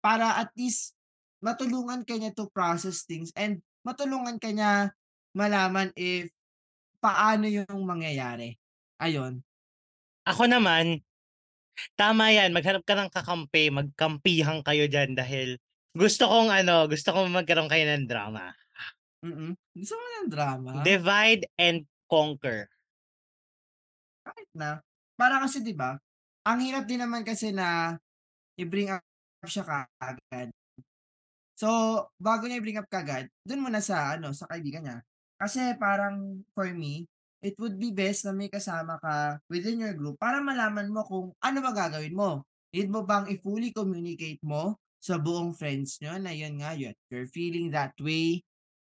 para 0.00 0.40
at 0.40 0.50
least 0.56 0.96
matulungan 1.44 2.02
ka 2.02 2.16
niya 2.16 2.32
to 2.32 2.48
process 2.50 3.04
things 3.04 3.30
and 3.36 3.60
matulungan 3.84 4.40
ka 4.40 4.50
niya 4.50 4.90
malaman 5.36 5.92
if 5.94 6.32
paano 6.98 7.46
yung 7.46 7.84
mangyayari. 7.84 8.56
Ayun. 8.98 9.44
Ako 10.26 10.48
naman, 10.48 11.04
tama 11.94 12.32
yan, 12.32 12.50
maghanap 12.50 12.82
ka 12.82 12.96
ng 12.96 13.12
kakampi, 13.12 13.68
magkampihan 13.68 14.64
kayo 14.64 14.88
diyan 14.88 15.14
dahil 15.14 15.60
gusto 15.92 16.26
kong 16.26 16.50
ano, 16.50 16.88
gusto 16.90 17.12
kong 17.12 17.30
magkaroon 17.30 17.70
kayo 17.70 17.84
ng 17.86 18.08
drama. 18.08 18.50
Mm. 19.22 19.54
Gusto 19.76 19.94
mo 19.94 20.04
ng 20.04 20.28
drama? 20.32 20.70
Divide 20.82 21.46
and 21.60 21.84
conquer. 22.08 22.72
Kahit 24.26 24.50
na. 24.58 24.82
Para 25.14 25.38
kasi 25.38 25.62
'di 25.62 25.72
ba, 25.78 25.94
ang 26.42 26.58
hirap 26.58 26.84
din 26.90 27.00
naman 27.00 27.22
kasi 27.22 27.54
na 27.54 27.94
i-bring 28.58 28.90
up 28.90 29.02
siya 29.46 29.62
kaagad. 29.62 30.50
So, 31.56 31.68
bago 32.20 32.44
niya 32.44 32.60
i-bring 32.60 32.80
up 32.82 32.90
kaagad, 32.90 33.30
dun 33.46 33.64
muna 33.64 33.80
sa 33.80 34.18
ano, 34.18 34.34
sa 34.36 34.44
kaibigan 34.50 34.84
niya. 34.84 34.98
Kasi 35.40 35.72
parang 35.80 36.44
for 36.52 36.68
me, 36.74 37.08
it 37.40 37.56
would 37.60 37.78
be 37.80 37.92
best 37.94 38.26
na 38.26 38.34
may 38.36 38.50
kasama 38.52 38.98
ka 39.00 39.40
within 39.48 39.80
your 39.80 39.94
group 39.96 40.18
para 40.20 40.42
malaman 40.42 40.90
mo 40.92 41.06
kung 41.06 41.32
ano 41.40 41.58
ba 41.64 41.72
gagawin 41.72 42.12
mo. 42.16 42.44
Need 42.74 42.92
mo 42.92 43.06
bang 43.06 43.30
i-fully 43.32 43.72
communicate 43.72 44.42
mo 44.44 44.76
sa 45.00 45.16
buong 45.16 45.54
friends 45.56 45.96
niyo 46.02 46.18
na 46.20 46.32
yun 46.34 46.60
nga, 46.60 46.74
yun, 46.76 46.92
you're 47.08 47.30
feeling 47.30 47.70
that 47.72 47.94
way 48.02 48.42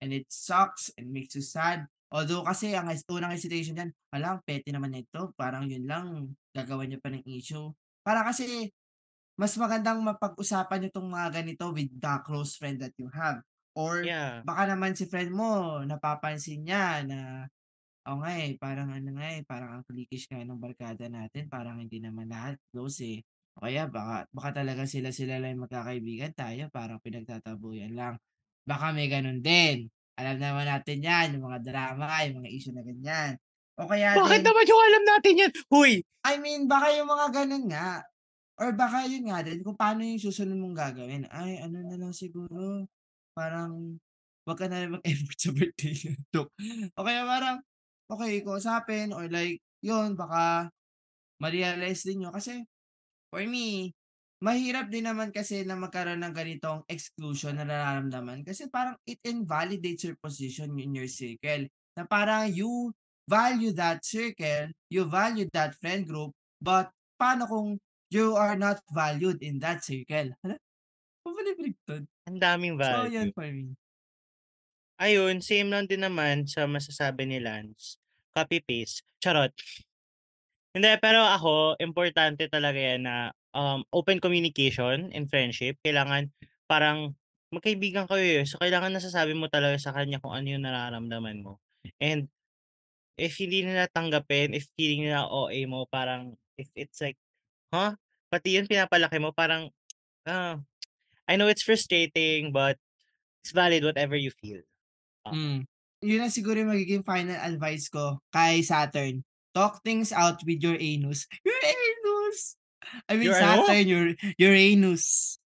and 0.01 0.15
it 0.15 0.25
sucks 0.31 0.89
and 0.97 1.11
makes 1.11 1.35
you 1.37 1.43
sad. 1.45 1.85
Although 2.13 2.45
kasi 2.45 2.73
ang 2.77 2.89
unang 3.09 3.33
hesitation 3.33 3.73
diyan, 3.77 3.91
"Hala 4.13 4.37
ang 4.37 4.41
petty 4.45 4.69
naman 4.73 4.93
nito, 4.93 5.33
parang 5.37 5.65
yun 5.69 5.85
lang 5.89 6.35
gagawan 6.55 6.89
niya 6.91 6.99
pa 7.03 7.09
ng 7.13 7.25
issue." 7.27 7.73
Para 8.05 8.23
kasi 8.27 8.69
mas 9.39 9.55
magandang 9.59 10.01
mapag-usapan 10.05 10.87
niyo 10.87 10.91
'tong 10.95 11.09
mga 11.11 11.29
ganito 11.43 11.71
with 11.75 11.91
the 11.97 12.13
close 12.27 12.55
friend 12.59 12.79
that 12.83 12.93
you 13.01 13.09
have 13.13 13.41
or 13.77 14.03
Yeah. 14.03 14.45
baka 14.45 14.69
naman 14.71 14.93
si 14.97 15.05
friend 15.09 15.31
mo 15.35 15.81
napapansin 15.87 16.63
niya 16.67 17.03
na, 17.07 17.19
"Oo 18.09 18.21
nga, 18.23 18.33
eh, 18.41 18.55
parang 18.61 18.89
ano 18.93 19.09
nga, 19.19 19.27
eh, 19.37 19.43
parang 19.47 19.81
ang 19.81 19.83
cliquish 19.87 20.27
nga 20.31 20.41
ng 20.43 20.59
barkada 20.61 21.07
natin, 21.11 21.47
parang 21.51 21.79
hindi 21.83 21.99
naman 22.03 22.29
lahat 22.31 22.57
close, 22.73 23.01
eh." 23.05 23.19
O 23.59 23.65
kaya 23.67 23.87
baka 23.91 24.27
baka 24.35 24.63
talaga 24.65 24.85
sila-sila 24.89 25.39
lang 25.43 25.59
magkakaibigan, 25.61 26.33
tayo 26.37 26.67
parang 26.73 26.99
pinagtatabuyan 27.03 27.93
lang. 27.97 28.15
Baka 28.67 28.91
may 28.95 29.07
gano'n 29.11 29.41
din. 29.43 29.89
Alam 30.15 30.35
naman 30.39 30.65
natin 30.67 31.03
'yan, 31.03 31.27
yung 31.35 31.45
mga 31.51 31.59
drama, 31.67 32.07
yung 32.23 32.39
mga 32.39 32.51
issue 32.55 32.71
na 32.71 32.83
ganyan. 32.87 33.35
O 33.75 33.83
kaya 33.87 34.15
Bakit 34.15 34.39
din 34.39 34.47
naman 34.47 34.65
yung 34.71 34.83
alam 34.87 35.03
natin 35.03 35.33
yan? 35.43 35.51
Hoy! 35.67 35.93
I 36.23 36.33
mean, 36.39 36.65
baka 36.71 36.87
yung 36.95 37.09
mga 37.11 37.27
gano'n 37.35 37.65
nga 37.69 37.89
or 38.59 38.71
baka 38.75 39.05
yun 39.07 39.27
nga 39.31 39.43
din 39.43 39.59
kung 39.63 39.75
paano 39.75 40.01
yung 40.07 40.21
susunod 40.21 40.55
mong 40.59 40.75
gagawin. 40.77 41.27
Ay 41.31 41.59
ano 41.59 41.83
na 41.83 41.95
lang 41.99 42.13
siguro, 42.15 42.87
parang 43.35 43.99
wag 44.47 44.57
ka 44.59 44.67
na 44.71 44.83
rin 44.85 44.95
mag-effort 44.95 45.37
sa 45.39 45.51
birthday. 45.51 45.95
O 46.97 47.03
kaya 47.05 47.23
parang, 47.27 47.57
okey 48.11 48.43
kausapin 48.45 49.11
or 49.15 49.27
like 49.31 49.59
yun 49.83 50.13
baka 50.15 50.69
ma-realize 51.41 52.03
din 52.07 52.23
niyo 52.25 52.31
kasi 52.35 52.63
for 53.33 53.43
me, 53.47 53.91
mahirap 54.45 54.93
din 54.93 55.09
naman 55.09 55.33
kasi 55.33 55.65
na 55.65 55.73
magkaroon 55.73 56.21
ng 56.21 56.29
ganitong 56.29 56.85
exclusion 56.85 57.57
na 57.57 57.65
nararamdaman 57.65 58.45
kasi 58.45 58.69
parang 58.69 58.93
it 59.09 59.17
invalidates 59.25 60.05
your 60.05 60.13
position 60.21 60.69
in 60.77 60.93
your 60.93 61.09
circle, 61.09 61.65
na 61.97 62.05
parang 62.05 62.53
you 62.53 62.93
value 63.25 63.73
that 63.73 64.05
circle, 64.05 64.69
you 64.93 65.01
value 65.09 65.49
that 65.49 65.73
friend 65.81 66.05
group, 66.05 66.29
but 66.61 66.93
paano 67.17 67.49
kung 67.49 67.81
you 68.13 68.37
are 68.37 68.53
not 68.53 68.77
valued 68.93 69.41
in 69.41 69.57
that 69.57 69.81
circle? 69.81 70.29
Hala, 70.45 70.61
pabaligtad. 71.25 72.05
Ang 72.29 72.37
daming 72.37 72.77
So 72.77 73.09
yun 73.09 73.33
value. 73.33 73.33
for 73.33 73.49
me. 73.49 73.73
Ayun, 75.01 75.41
same 75.41 75.73
lang 75.73 75.89
din 75.89 76.05
naman 76.05 76.45
sa 76.45 76.69
masasabi 76.69 77.25
ni 77.25 77.41
Lance, 77.41 77.97
copy 78.31 78.61
paste, 78.61 79.01
charot. 79.19 79.51
Hindi, 80.71 80.91
pero 81.01 81.23
ako 81.23 81.79
importante 81.81 82.47
talaga 82.47 82.77
yan 82.77 83.03
na, 83.03 83.33
um, 83.55 83.87
open 83.95 84.19
communication 84.19 85.09
in 85.15 85.31
friendship. 85.31 85.79
Kailangan 85.81 86.29
parang 86.67 87.15
magkaibigan 87.55 88.05
kayo, 88.11 88.43
eh, 88.43 88.45
so 88.45 88.59
kailangan 88.59 88.91
nasasabi 88.91 89.31
mo 89.31 89.47
talaga 89.47 89.79
sa 89.79 89.95
kanya 89.95 90.19
kung 90.19 90.35
ano 90.35 90.47
yung 90.51 90.67
nararamdaman 90.67 91.39
mo. 91.39 91.63
And 92.03 92.27
if 93.15 93.39
hindi 93.39 93.63
nila 93.63 93.87
tanggapin, 93.87 94.51
if 94.51 94.67
feeling 94.75 95.07
nila 95.07 95.31
OA 95.31 95.63
mo, 95.65 95.87
parang 95.87 96.35
if 96.59 96.67
it's 96.75 96.99
like, 96.99 97.15
"Huh? 97.71 97.95
Pati 98.27 98.59
yun 98.59 98.67
pinapalaki 98.67 99.17
mo?" 99.23 99.31
Parang, 99.31 99.71
ah, 100.27 100.59
I 101.25 101.39
know 101.39 101.47
it's 101.47 101.63
frustrating 101.63 102.51
but 102.51 102.75
it's 103.41 103.55
valid 103.55 103.87
whatever 103.87 104.19
you 104.19 104.35
feel. 104.35 104.61
Oo. 105.29 105.33
Hmm. 105.33 105.59
Yun 106.03 106.21
na 106.21 106.29
siguro 106.29 106.59
yung 106.59 106.73
magiging 106.75 107.07
final 107.07 107.39
advice 107.39 107.89
ko 107.89 108.19
kay 108.29 108.61
Saturn. 108.61 109.23
Talk 109.55 109.79
things 109.81 110.11
out 110.11 110.43
with 110.43 110.59
your 110.59 110.75
anus. 110.75 111.25
Your 111.47 111.55
anus! 111.63 112.59
I 113.09 113.13
mean 113.17 113.31
Your 113.31 113.39
ano? 113.39 113.65
Saturn, 113.65 113.85
your 113.85 114.05
Uranus. 114.37 115.37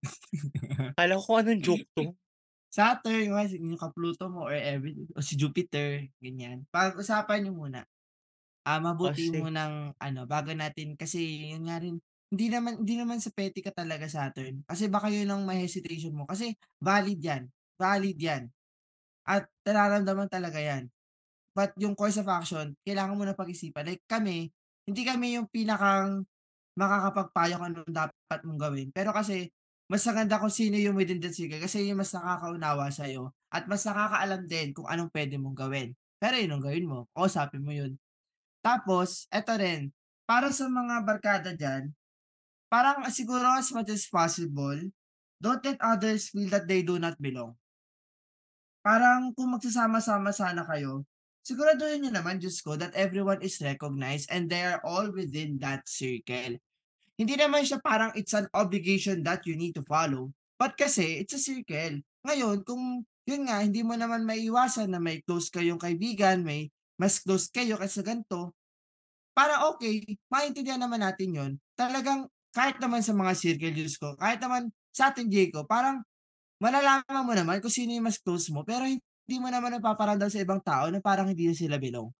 Akala 0.96 1.20
ko 1.20 1.30
anong 1.36 1.60
joke 1.60 1.86
'to. 1.92 2.16
Saturn, 2.70 3.34
yung 3.34 3.74
yung 3.74 3.80
ka-Pluto 3.80 4.30
mo 4.30 4.46
or 4.46 4.54
every 4.54 4.94
o 5.12 5.20
si 5.20 5.34
Jupiter, 5.34 6.06
ganyan. 6.22 6.64
Pag-usapan 6.70 7.42
niyo 7.42 7.52
muna. 7.52 7.82
Ah, 8.62 8.78
O 8.78 8.84
mabuti 8.84 9.26
si 9.26 9.34
munang 9.34 9.90
ano, 9.98 10.20
bago 10.30 10.54
natin 10.54 10.94
kasi 10.94 11.50
yun 11.50 11.66
nga 11.66 11.82
rin, 11.82 11.98
hindi 12.30 12.46
naman 12.46 12.78
hindi 12.84 12.94
naman 12.94 13.18
sa 13.18 13.34
petty 13.34 13.58
ka 13.64 13.74
talaga 13.74 14.06
Saturn. 14.06 14.62
Kasi 14.70 14.86
baka 14.86 15.10
yun 15.10 15.26
ang 15.26 15.42
ma-hesitation 15.42 16.14
mo 16.14 16.30
kasi 16.30 16.54
valid 16.78 17.18
yan, 17.18 17.50
valid 17.74 18.16
yan. 18.20 18.46
At 19.26 19.50
nararamdaman 19.66 20.30
talaga 20.30 20.62
yan. 20.62 20.86
But 21.50 21.74
yung 21.82 21.98
course 21.98 22.22
of 22.22 22.30
action, 22.30 22.78
kailangan 22.86 23.18
mo 23.18 23.26
na 23.26 23.34
pag-isipan. 23.34 23.82
Like 23.82 24.06
kami, 24.06 24.54
hindi 24.86 25.02
kami 25.02 25.42
yung 25.42 25.50
pinakang 25.50 26.22
makakapagpayo 26.78 27.58
kung 27.58 27.68
anong 27.72 27.92
dapat 27.92 28.40
mong 28.46 28.60
gawin. 28.60 28.88
Pero 28.94 29.10
kasi 29.10 29.50
mas 29.90 30.06
maganda 30.06 30.38
kung 30.38 30.54
sino 30.54 30.78
yung 30.78 30.94
within 30.94 31.18
that 31.18 31.34
circle 31.34 31.58
kasi 31.58 31.90
yung 31.90 31.98
mas 31.98 32.14
nakakaunawa 32.14 32.94
sa'yo 32.94 33.34
at 33.50 33.66
mas 33.66 33.82
nakakaalam 33.82 34.46
din 34.46 34.70
kung 34.70 34.86
anong 34.86 35.10
puwede 35.10 35.34
mong 35.34 35.58
gawin. 35.58 35.90
Pero 36.22 36.38
yun 36.38 36.54
ang 36.54 36.62
gawin 36.62 36.86
mo, 36.86 36.98
kausapin 37.10 37.64
mo 37.64 37.74
yun. 37.74 37.98
Tapos 38.62 39.26
eto 39.34 39.56
rin, 39.58 39.90
para 40.28 40.54
sa 40.54 40.70
mga 40.70 41.02
barkada 41.02 41.50
diyan, 41.58 41.90
parang 42.70 43.02
siguro 43.10 43.50
as 43.58 43.72
much 43.74 43.90
as 43.90 44.06
possible, 44.06 44.78
don't 45.42 45.64
let 45.66 45.80
others 45.82 46.30
feel 46.30 46.46
that 46.52 46.70
they 46.70 46.86
do 46.86 47.00
not 47.00 47.18
belong. 47.18 47.56
Parang 48.80 49.34
kung 49.34 49.58
magsasama-sama 49.58 50.30
sana 50.30 50.62
kayo, 50.64 51.02
siguraduhin 51.44 52.04
niyo 52.04 52.12
naman, 52.12 52.40
Diyos 52.40 52.60
ko, 52.60 52.76
that 52.76 52.94
everyone 52.96 53.40
is 53.40 53.60
recognized 53.60 54.28
and 54.28 54.48
they 54.48 54.62
are 54.64 54.80
all 54.84 55.08
within 55.12 55.56
that 55.60 55.84
circle. 55.88 56.60
Hindi 57.20 57.34
naman 57.36 57.68
siya 57.68 57.80
parang 57.84 58.16
it's 58.16 58.32
an 58.32 58.48
obligation 58.56 59.20
that 59.24 59.44
you 59.44 59.52
need 59.52 59.76
to 59.76 59.84
follow, 59.84 60.32
but 60.56 60.72
kasi 60.76 61.20
it's 61.20 61.36
a 61.36 61.42
circle. 61.42 62.00
Ngayon 62.24 62.64
kung 62.64 63.04
yun 63.28 63.44
nga, 63.44 63.60
hindi 63.60 63.84
mo 63.84 63.92
naman 63.94 64.24
maiiwasan 64.24 64.88
na 64.88 65.00
may 65.00 65.20
close 65.22 65.52
kayong 65.52 65.80
kaibigan, 65.80 66.40
may 66.40 66.72
mas 66.96 67.20
close 67.20 67.48
kayo 67.52 67.76
kaysa 67.76 68.00
gan'to, 68.04 68.52
para 69.32 69.68
okey, 69.72 70.20
maintindihan 70.28 70.80
naman 70.80 71.00
natin 71.00 71.30
yun. 71.32 71.52
Talagang 71.72 72.28
kahit 72.52 72.76
naman 72.82 73.00
sa 73.00 73.14
mga 73.16 73.32
circle, 73.38 73.72
Diyos 73.72 73.96
ko, 73.96 74.18
kahit 74.18 74.42
naman 74.42 74.68
sa'tin, 74.90 75.30
Jacob, 75.30 75.64
parang 75.70 76.02
malalaman 76.60 77.24
mo 77.24 77.32
naman 77.32 77.62
kung 77.62 77.72
sino 77.72 77.94
yung 77.94 78.04
mas 78.04 78.20
close 78.20 78.52
mo, 78.52 78.66
pero 78.66 78.84
mo 79.38 79.52
naman 79.52 79.76
napaparamdam 79.76 80.32
sa 80.32 80.40
ibang 80.42 80.58
tao 80.64 80.88
na 80.88 80.98
parang 80.98 81.30
hindi 81.30 81.46
na 81.46 81.54
sila 81.54 81.76
belong. 81.76 82.10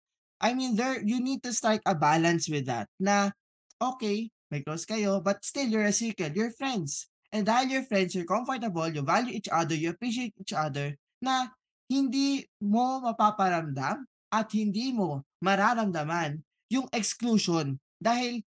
I 0.41 0.55
mean, 0.55 0.77
there 0.77 1.03
you 1.03 1.19
need 1.21 1.43
to 1.45 1.53
strike 1.53 1.83
a 1.85 1.97
balance 1.97 2.49
with 2.49 2.69
that 2.71 2.87
na, 2.97 3.33
okey, 3.81 4.31
may 4.53 4.63
close 4.63 4.85
kayo, 4.85 5.19
but 5.19 5.43
still 5.43 5.69
you're 5.69 5.89
a 5.89 5.95
circle, 5.95 6.31
you're 6.33 6.55
friends. 6.55 7.11
And 7.31 7.47
dahil 7.47 7.71
you're 7.71 7.87
friends, 7.87 8.15
you're 8.15 8.27
comfortable, 8.27 8.89
you 8.91 9.03
value 9.03 9.35
each 9.35 9.51
other, 9.53 9.75
you 9.75 9.95
appreciate 9.95 10.35
each 10.39 10.55
other, 10.55 10.99
na 11.23 11.55
hindi 11.87 12.47
mo 12.59 13.03
mapaparamdam 13.03 14.07
at 14.31 14.47
hindi 14.55 14.91
mo 14.95 15.23
mararamdaman 15.43 16.43
yung 16.71 16.87
exclusion. 16.95 17.79
Dahil 18.01 18.43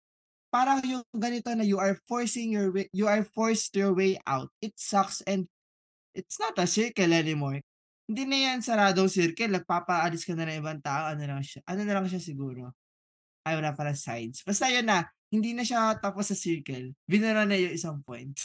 parang 0.52 0.84
yung 0.84 1.04
ganito 1.16 1.48
na 1.56 1.64
you 1.64 1.80
are 1.80 1.96
forcing 2.04 2.52
your 2.52 2.68
way 2.68 2.84
you 2.92 3.08
are 3.08 3.24
forced 3.32 3.72
your 3.72 3.96
way 3.96 4.20
out. 4.28 4.52
It 4.60 4.76
sucks 4.76 5.24
and 5.24 5.48
it's 6.12 6.36
not 6.36 6.60
a 6.60 6.68
circle 6.68 7.08
anymore. 7.08 7.64
Hindi 8.12 8.28
na 8.28 8.36
yan 8.36 8.60
saradong 8.60 9.08
circle, 9.08 9.56
nagpapaalis 9.56 10.28
ka 10.28 10.36
na 10.36 10.44
ng 10.44 10.60
ibang 10.60 10.84
tao, 10.84 11.16
ano 11.16 11.24
lang 11.24 11.40
siya 11.40 11.64
ano 11.64 11.80
na 11.80 11.96
lang 11.96 12.04
siya 12.04 12.20
siguro, 12.20 12.76
ay 13.48 13.56
wala 13.56 13.72
pala 13.72 13.96
sides. 13.96 14.44
Basta 14.44 14.68
yun 14.68 14.84
na, 14.84 15.08
hindi 15.32 15.56
na 15.56 15.64
siya 15.64 15.96
tapos 15.96 16.28
sa 16.28 16.36
circle, 16.36 16.92
binura 17.08 17.48
na 17.48 17.56
yung 17.56 17.72
isang 17.72 18.04
point. 18.04 18.36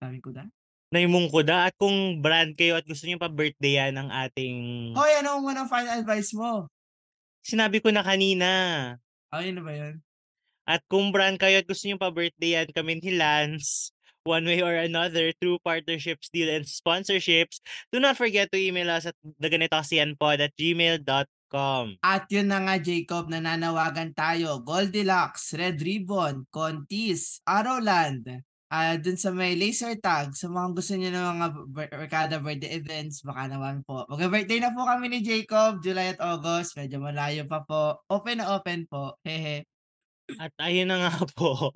Sabi 0.00 0.16
ko 0.24 0.32
na? 0.32 0.48
Naimungkuda 0.96 1.68
at 1.68 1.76
kung 1.76 2.24
brand 2.24 2.56
kayo 2.56 2.80
at 2.80 2.88
gusto 2.88 3.04
niyong 3.04 3.20
pa-birthday-yan 3.20 4.00
ng 4.00 4.08
ating 4.08 4.56
Hoy, 4.96 5.12
ano 5.20 5.44
munang 5.44 5.68
final 5.68 6.00
advice 6.00 6.32
mo? 6.32 6.72
Sinabi 7.44 7.84
ko 7.84 7.92
na 7.92 8.00
kanina. 8.00 8.48
Yun 9.28 9.60
na 9.60 9.62
ba 9.62 9.72
yun? 9.76 10.00
At 10.64 10.80
kung 10.88 11.12
brand 11.12 11.36
kayo 11.36 11.60
at 11.60 11.68
gusto 11.68 11.84
niyong 11.84 12.00
pa-birthday-yan 12.00 12.72
kami 12.72 12.96
ni 12.96 13.12
Lance, 13.12 13.92
one 14.24 14.48
way 14.48 14.64
or 14.64 14.72
another 14.74 15.30
through 15.36 15.60
partnerships, 15.60 16.32
deal, 16.32 16.48
and 16.48 16.64
sponsorships, 16.64 17.60
do 17.92 18.00
not 18.00 18.16
forget 18.16 18.50
to 18.50 18.58
email 18.58 18.90
us 18.90 19.06
at 19.06 19.14
theganitokasiyanpod@gmail.com. 19.40 21.84
At 22.02 22.26
yun 22.32 22.48
na 22.50 22.58
nga 22.66 22.82
Jacob, 22.82 23.30
nananawagan 23.30 24.10
tayo, 24.16 24.58
Goldilocks, 24.64 25.54
Red 25.54 25.78
Ribbon, 25.78 26.50
Contis, 26.50 27.38
Arrowland, 27.46 28.42
ah, 28.74 28.98
dun 28.98 29.14
sa 29.14 29.30
may 29.30 29.54
laser 29.54 29.94
tag, 30.02 30.34
sa 30.34 30.50
mga 30.50 30.74
gusto 30.74 30.98
niyo 30.98 31.14
ng 31.14 31.38
mga 31.38 31.48
barkada 31.70 32.42
birthday 32.42 32.74
events, 32.74 33.22
baka 33.22 33.46
naman 33.46 33.86
po. 33.86 34.02
Magbi-birthday 34.10 34.58
na 34.58 34.74
po 34.74 34.82
kami 34.82 35.14
ni 35.14 35.22
Jacob, 35.22 35.78
July 35.78 36.10
at 36.16 36.24
August, 36.24 36.74
medyo 36.74 36.98
malayo 36.98 37.46
pa 37.46 37.62
po. 37.62 38.02
Open 38.10 38.42
na 38.42 38.50
open 38.58 38.90
po, 38.90 39.14
hehe. 39.22 39.62
At 40.40 40.50
ayun 40.58 40.90
na 40.90 41.06
nga 41.06 41.22
po. 41.36 41.70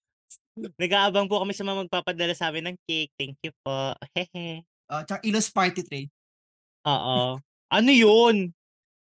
Nag-aabang 0.79 1.27
po 1.27 1.43
kami 1.43 1.51
sa 1.51 1.67
mga 1.67 1.87
magpapadala 1.87 2.35
sa'min 2.35 2.71
ng 2.71 2.77
cake. 2.87 3.11
Thank 3.19 3.37
you 3.43 3.51
po. 3.67 3.91
Hehe. 4.15 4.63
Oh, 4.87 5.03
tsaka 5.03 5.21
Ilos 5.27 5.51
Party 5.51 5.83
Tray. 5.83 6.07
Oo. 6.87 7.43
Ano 7.75 7.91
yun? 7.91 8.55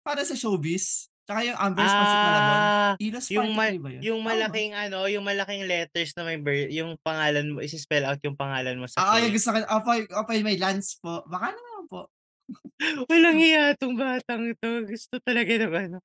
Para 0.07 0.23
sa 0.23 0.39
showbiz. 0.39 1.11
Tsaka 1.27 1.43
yung 1.43 1.55
Amber's 1.59 1.91
Pancit 1.91 2.19
Malabon. 2.19 2.59
Ah, 2.63 2.93
Ilos 2.99 3.27
yung 3.31 3.51
Party 3.51 3.79
ma 3.79 3.83
ba 3.83 3.89
yun? 3.91 4.01
yung 4.03 4.19
malaking 4.23 4.71
ano, 4.75 5.07
yung 5.07 5.23
malaking 5.23 5.63
letters 5.67 6.11
na 6.15 6.23
may 6.27 6.35
bir 6.39 6.67
yung 6.71 6.99
pangalan 6.99 7.55
mo, 7.55 7.63
ise-spell 7.63 8.03
out 8.03 8.19
yung 8.23 8.35
pangalan 8.35 8.75
mo 8.75 8.87
sa 8.91 8.99
Oo, 9.03 9.15
yung 9.23 9.31
cake. 9.31 9.39
gusto 9.39 9.49
ko 9.55 9.57
opo, 9.67 9.89
opo 10.19 10.29
yung 10.35 10.47
may 10.47 10.59
Lance 10.59 10.99
po. 10.99 11.23
Baka 11.27 11.55
naman 11.55 11.83
po. 11.87 12.01
Walang 13.11 13.39
hiya 13.39 13.71
'tong 13.79 13.95
batang 13.95 14.51
'to. 14.59 14.83
Gusto 14.87 15.15
talaga 15.23 15.51
ng 15.55 15.73
ano, 15.75 15.97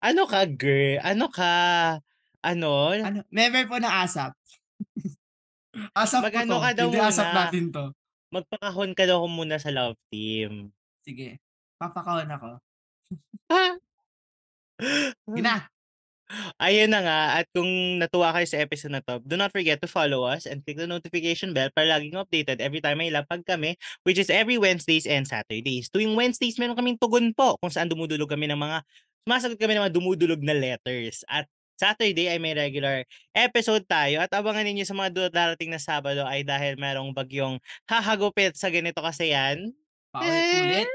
ano 0.00 0.22
ka 0.24 0.40
girl, 0.48 0.98
ano 1.04 1.26
ka, 1.28 1.54
ano 2.40 2.70
Ano, 2.96 3.20
member 3.28 3.64
po 3.68 3.76
ng 3.76 3.92
ASAP. 3.92 4.32
ASAP 5.92 6.22
ko 6.22 6.26
Mag-ano 6.28 6.52
'to, 6.56 6.60
ka 6.62 6.70
daw 6.72 6.86
hindi 6.88 7.00
ASAP 7.00 7.28
muna, 7.28 7.38
natin 7.46 7.64
'to. 7.72 7.84
magpakahon 8.32 8.90
ka 8.96 9.04
daw 9.06 9.20
muna 9.28 9.56
sa 9.60 9.70
love 9.70 9.96
team. 10.08 10.72
Sige, 11.04 11.38
papakahon 11.78 12.28
ako. 12.32 12.50
Ah. 13.52 13.74
Sige 15.24 15.40
na. 15.40 15.68
Ayun 16.58 16.90
na 16.90 17.06
nga 17.06 17.18
at 17.38 17.46
kung 17.54 17.70
natuwa 18.02 18.34
kayo 18.34 18.50
sa 18.50 18.58
episode 18.58 18.90
na 18.90 18.98
'to, 18.98 19.22
do 19.22 19.38
not 19.38 19.54
forget 19.54 19.78
to 19.78 19.86
follow 19.86 20.26
us 20.26 20.42
and 20.50 20.64
click 20.66 20.74
the 20.74 20.88
notification 20.90 21.54
bell 21.54 21.70
para 21.70 21.86
lagi 21.86 22.10
kang 22.10 22.26
updated 22.26 22.58
every 22.58 22.82
time 22.82 22.98
may 22.98 23.14
lapag 23.14 23.46
kami, 23.46 23.78
which 24.02 24.18
is 24.18 24.26
every 24.26 24.58
Wednesdays 24.58 25.06
and 25.06 25.22
Saturdays. 25.22 25.86
Tuwing 25.86 26.18
Wednesdays 26.18 26.58
meron 26.58 26.74
kaming 26.74 26.98
tugon 26.98 27.30
po 27.30 27.54
kung 27.62 27.70
saan 27.70 27.86
dumudulog 27.86 28.26
kami 28.26 28.50
ng 28.50 28.58
mga 28.58 28.82
sumasagot 29.22 29.58
kami 29.58 29.78
ng 29.78 29.82
mga 29.86 29.94
dumudulog 29.94 30.40
na 30.42 30.54
letters 30.54 31.22
at 31.30 31.46
Saturday 31.76 32.32
ay 32.32 32.40
may 32.40 32.56
regular 32.56 33.04
episode 33.36 33.84
tayo 33.84 34.24
at 34.24 34.32
abangan 34.32 34.64
ninyo 34.64 34.84
sa 34.88 34.96
mga 34.96 35.30
darating 35.30 35.68
na 35.68 35.80
Sabado 35.80 36.24
ay 36.24 36.42
dahil 36.42 36.80
merong 36.80 37.12
bagyong 37.12 37.60
hahagupit 37.84 38.56
sa 38.56 38.72
ganito 38.72 38.98
kasi 39.04 39.36
yan. 39.36 39.70
Paulit-ulit. 40.10 40.88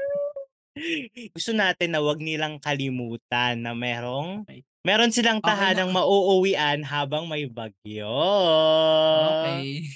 Gusto 1.36 1.52
natin 1.54 1.94
na 1.94 2.00
'wag 2.02 2.18
nilang 2.18 2.58
kalimutan 2.58 3.60
na 3.60 3.72
merong 3.76 4.42
meron 4.82 5.14
silang 5.14 5.38
tahanang 5.38 5.94
mauuwian 5.94 6.82
habang 6.82 7.30
may 7.30 7.46
bagyo. 7.46 8.10
Okey. 9.46 9.86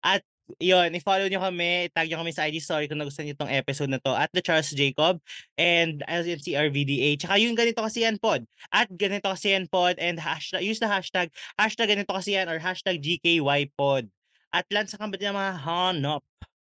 At 0.00 0.24
yun, 0.60 0.92
i-follow 0.92 1.26
niyo 1.26 1.40
kami, 1.40 1.88
i-tag 1.88 2.08
niyo 2.08 2.20
kami 2.20 2.32
sa 2.32 2.44
IG 2.44 2.60
story 2.60 2.84
kung 2.84 3.00
nagustuhan 3.00 3.32
niyo 3.32 3.36
'tong 3.40 3.52
episode 3.52 3.88
na 3.88 4.00
'to 4.00 4.12
at 4.12 4.28
The 4.36 4.44
Charles 4.44 4.70
Jacob 4.72 5.20
and 5.56 6.04
LNCRVDA. 6.04 7.16
Tsaka 7.16 7.40
yung 7.40 7.56
ganito 7.56 7.80
kasi 7.80 8.04
yan 8.04 8.20
pod, 8.20 8.44
at 8.68 8.88
ganito 8.92 9.24
kasi 9.32 9.56
yan 9.56 9.66
pod 9.72 9.96
and 9.96 10.20
hashtag 10.20 10.62
use 10.64 10.80
the 10.80 10.88
hashtag, 10.88 11.32
hashtag 11.56 11.96
ganito 11.96 12.12
kasi 12.12 12.36
yan 12.36 12.52
or 12.52 12.60
hashtag 12.60 13.00
GKYpod. 13.00 14.12
At 14.54 14.68
lansa 14.70 15.00
kang 15.00 15.10
ba't 15.10 15.18
ng 15.18 15.34
mga 15.34 15.54
hanap. 15.64 16.22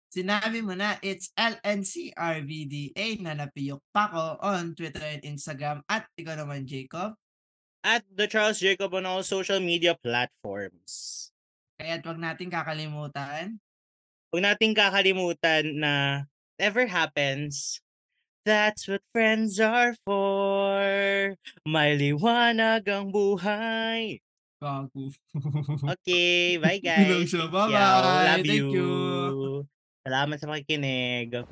Sinabi 0.09 0.65
mo 0.65 0.73
na, 0.73 0.97
it's 1.05 1.29
LNCRVDA 1.37 3.21
na 3.21 3.37
napiyok 3.37 3.85
pa 3.93 4.09
ko 4.09 4.41
on 4.41 4.73
Twitter 4.73 5.05
and 5.05 5.21
Instagram 5.21 5.85
at 5.85 6.09
ikaw 6.17 6.33
naman 6.33 6.65
Jacob? 6.65 7.13
At 7.85 8.03
The 8.09 8.27
Charles 8.27 8.59
Jacob 8.59 8.97
on 8.97 9.05
all 9.05 9.23
social 9.23 9.61
media 9.61 9.95
platforms. 9.95 11.29
Kaya't 11.79 12.03
'wag 12.03 12.19
nating 12.19 12.51
kakalimutan 12.51 13.63
'Wag 14.35 14.43
nating 14.43 14.75
kakalimutan 14.75 15.79
na 15.79 16.27
whatever 16.59 16.91
happens, 16.91 17.79
that's 18.43 18.91
what 18.91 19.01
friends 19.15 19.63
are 19.63 19.95
for. 20.03 20.83
May 21.65 21.95
liwanag 21.95 22.83
ang 22.91 23.15
buhay. 23.15 24.19
Gago. 24.59 25.15
Okey, 25.87 26.59
bye 26.59 26.83
guys. 26.85 27.31
Thank 27.31 27.31
you. 27.31 27.47
Love 27.47 27.63
Bye-bye. 27.63 28.43
Thank 28.43 28.47
you. 28.51 28.69
you. 28.75 29.67
Salamat 30.03 30.37
sa 30.43 30.51
pakikinig. 30.51 31.47